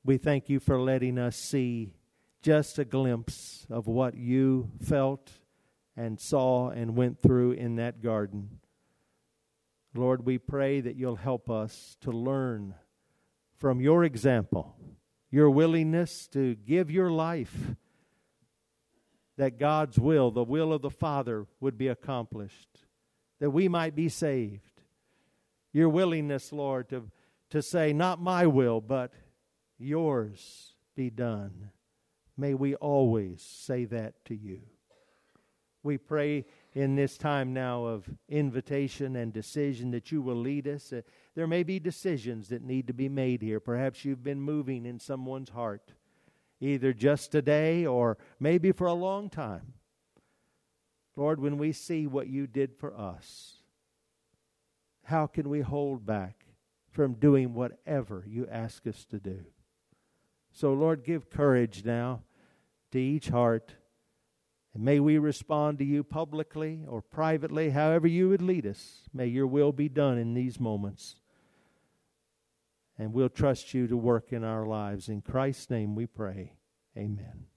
We 0.03 0.17
thank 0.17 0.49
you 0.49 0.59
for 0.59 0.79
letting 0.79 1.17
us 1.17 1.35
see 1.35 1.93
just 2.41 2.79
a 2.79 2.85
glimpse 2.85 3.67
of 3.69 3.85
what 3.85 4.15
you 4.15 4.71
felt 4.81 5.31
and 5.95 6.19
saw 6.19 6.69
and 6.69 6.95
went 6.95 7.21
through 7.21 7.51
in 7.51 7.75
that 7.75 8.01
garden. 8.01 8.59
Lord, 9.93 10.25
we 10.25 10.37
pray 10.37 10.79
that 10.81 10.95
you'll 10.95 11.17
help 11.17 11.49
us 11.49 11.97
to 12.01 12.11
learn 12.11 12.75
from 13.57 13.81
your 13.81 14.03
example, 14.05 14.77
your 15.29 15.49
willingness 15.49 16.27
to 16.29 16.55
give 16.55 16.89
your 16.89 17.11
life, 17.11 17.75
that 19.39 19.57
God's 19.57 19.97
will, 19.97 20.31
the 20.31 20.43
will 20.43 20.73
of 20.73 20.81
the 20.81 20.89
Father, 20.89 21.47
would 21.61 21.77
be 21.77 21.87
accomplished, 21.87 22.67
that 23.39 23.51
we 23.51 23.69
might 23.69 23.95
be 23.95 24.09
saved. 24.09 24.81
Your 25.71 25.87
willingness, 25.87 26.51
Lord, 26.51 26.89
to, 26.89 27.05
to 27.51 27.61
say, 27.61 27.93
Not 27.93 28.21
my 28.21 28.47
will, 28.47 28.81
but 28.81 29.13
yours 29.77 30.73
be 30.93 31.09
done. 31.09 31.69
May 32.35 32.53
we 32.53 32.75
always 32.75 33.41
say 33.41 33.85
that 33.85 34.25
to 34.25 34.35
you. 34.35 34.59
We 35.83 35.97
pray 35.97 36.45
in 36.73 36.97
this 36.97 37.17
time 37.17 37.53
now 37.53 37.85
of 37.85 38.09
invitation 38.27 39.15
and 39.15 39.31
decision 39.31 39.91
that 39.91 40.11
you 40.11 40.21
will 40.21 40.35
lead 40.35 40.67
us. 40.67 40.93
There 41.35 41.47
may 41.47 41.63
be 41.63 41.79
decisions 41.79 42.49
that 42.49 42.61
need 42.61 42.87
to 42.87 42.93
be 42.93 43.07
made 43.07 43.41
here. 43.41 43.61
Perhaps 43.61 44.03
you've 44.03 44.23
been 44.23 44.41
moving 44.41 44.85
in 44.85 44.99
someone's 44.99 45.51
heart, 45.51 45.93
either 46.59 46.93
just 46.93 47.31
today 47.31 47.85
or 47.85 48.17
maybe 48.39 48.71
for 48.71 48.87
a 48.87 48.93
long 48.93 49.29
time. 49.29 49.73
Lord, 51.15 51.39
when 51.39 51.57
we 51.57 51.71
see 51.71 52.07
what 52.07 52.27
you 52.27 52.47
did 52.47 52.75
for 52.77 52.97
us, 52.97 53.61
how 55.03 55.27
can 55.27 55.49
we 55.49 55.61
hold 55.61 56.05
back 56.05 56.45
from 56.91 57.13
doing 57.13 57.53
whatever 57.53 58.23
you 58.27 58.47
ask 58.49 58.87
us 58.87 59.05
to 59.05 59.19
do? 59.19 59.45
So, 60.51 60.73
Lord, 60.73 61.03
give 61.03 61.29
courage 61.29 61.83
now 61.85 62.23
to 62.91 62.99
each 62.99 63.29
heart 63.29 63.73
and 64.73 64.83
may 64.83 64.99
we 64.99 65.17
respond 65.17 65.79
to 65.79 65.85
you 65.85 66.03
publicly 66.03 66.85
or 66.87 67.01
privately, 67.01 67.71
however 67.71 68.07
you 68.07 68.29
would 68.29 68.41
lead 68.41 68.65
us. 68.65 69.09
May 69.13 69.25
your 69.25 69.47
will 69.47 69.71
be 69.71 69.89
done 69.89 70.17
in 70.17 70.33
these 70.33 70.59
moments. 70.59 71.15
And 72.99 73.13
we'll 73.13 73.29
trust 73.29 73.73
you 73.73 73.87
to 73.87 73.97
work 73.97 74.33
in 74.33 74.43
our 74.43 74.67
lives. 74.67 75.09
In 75.09 75.21
Christ's 75.21 75.69
name 75.69 75.95
we 75.95 76.05
pray. 76.05 76.53
Amen. 76.97 77.48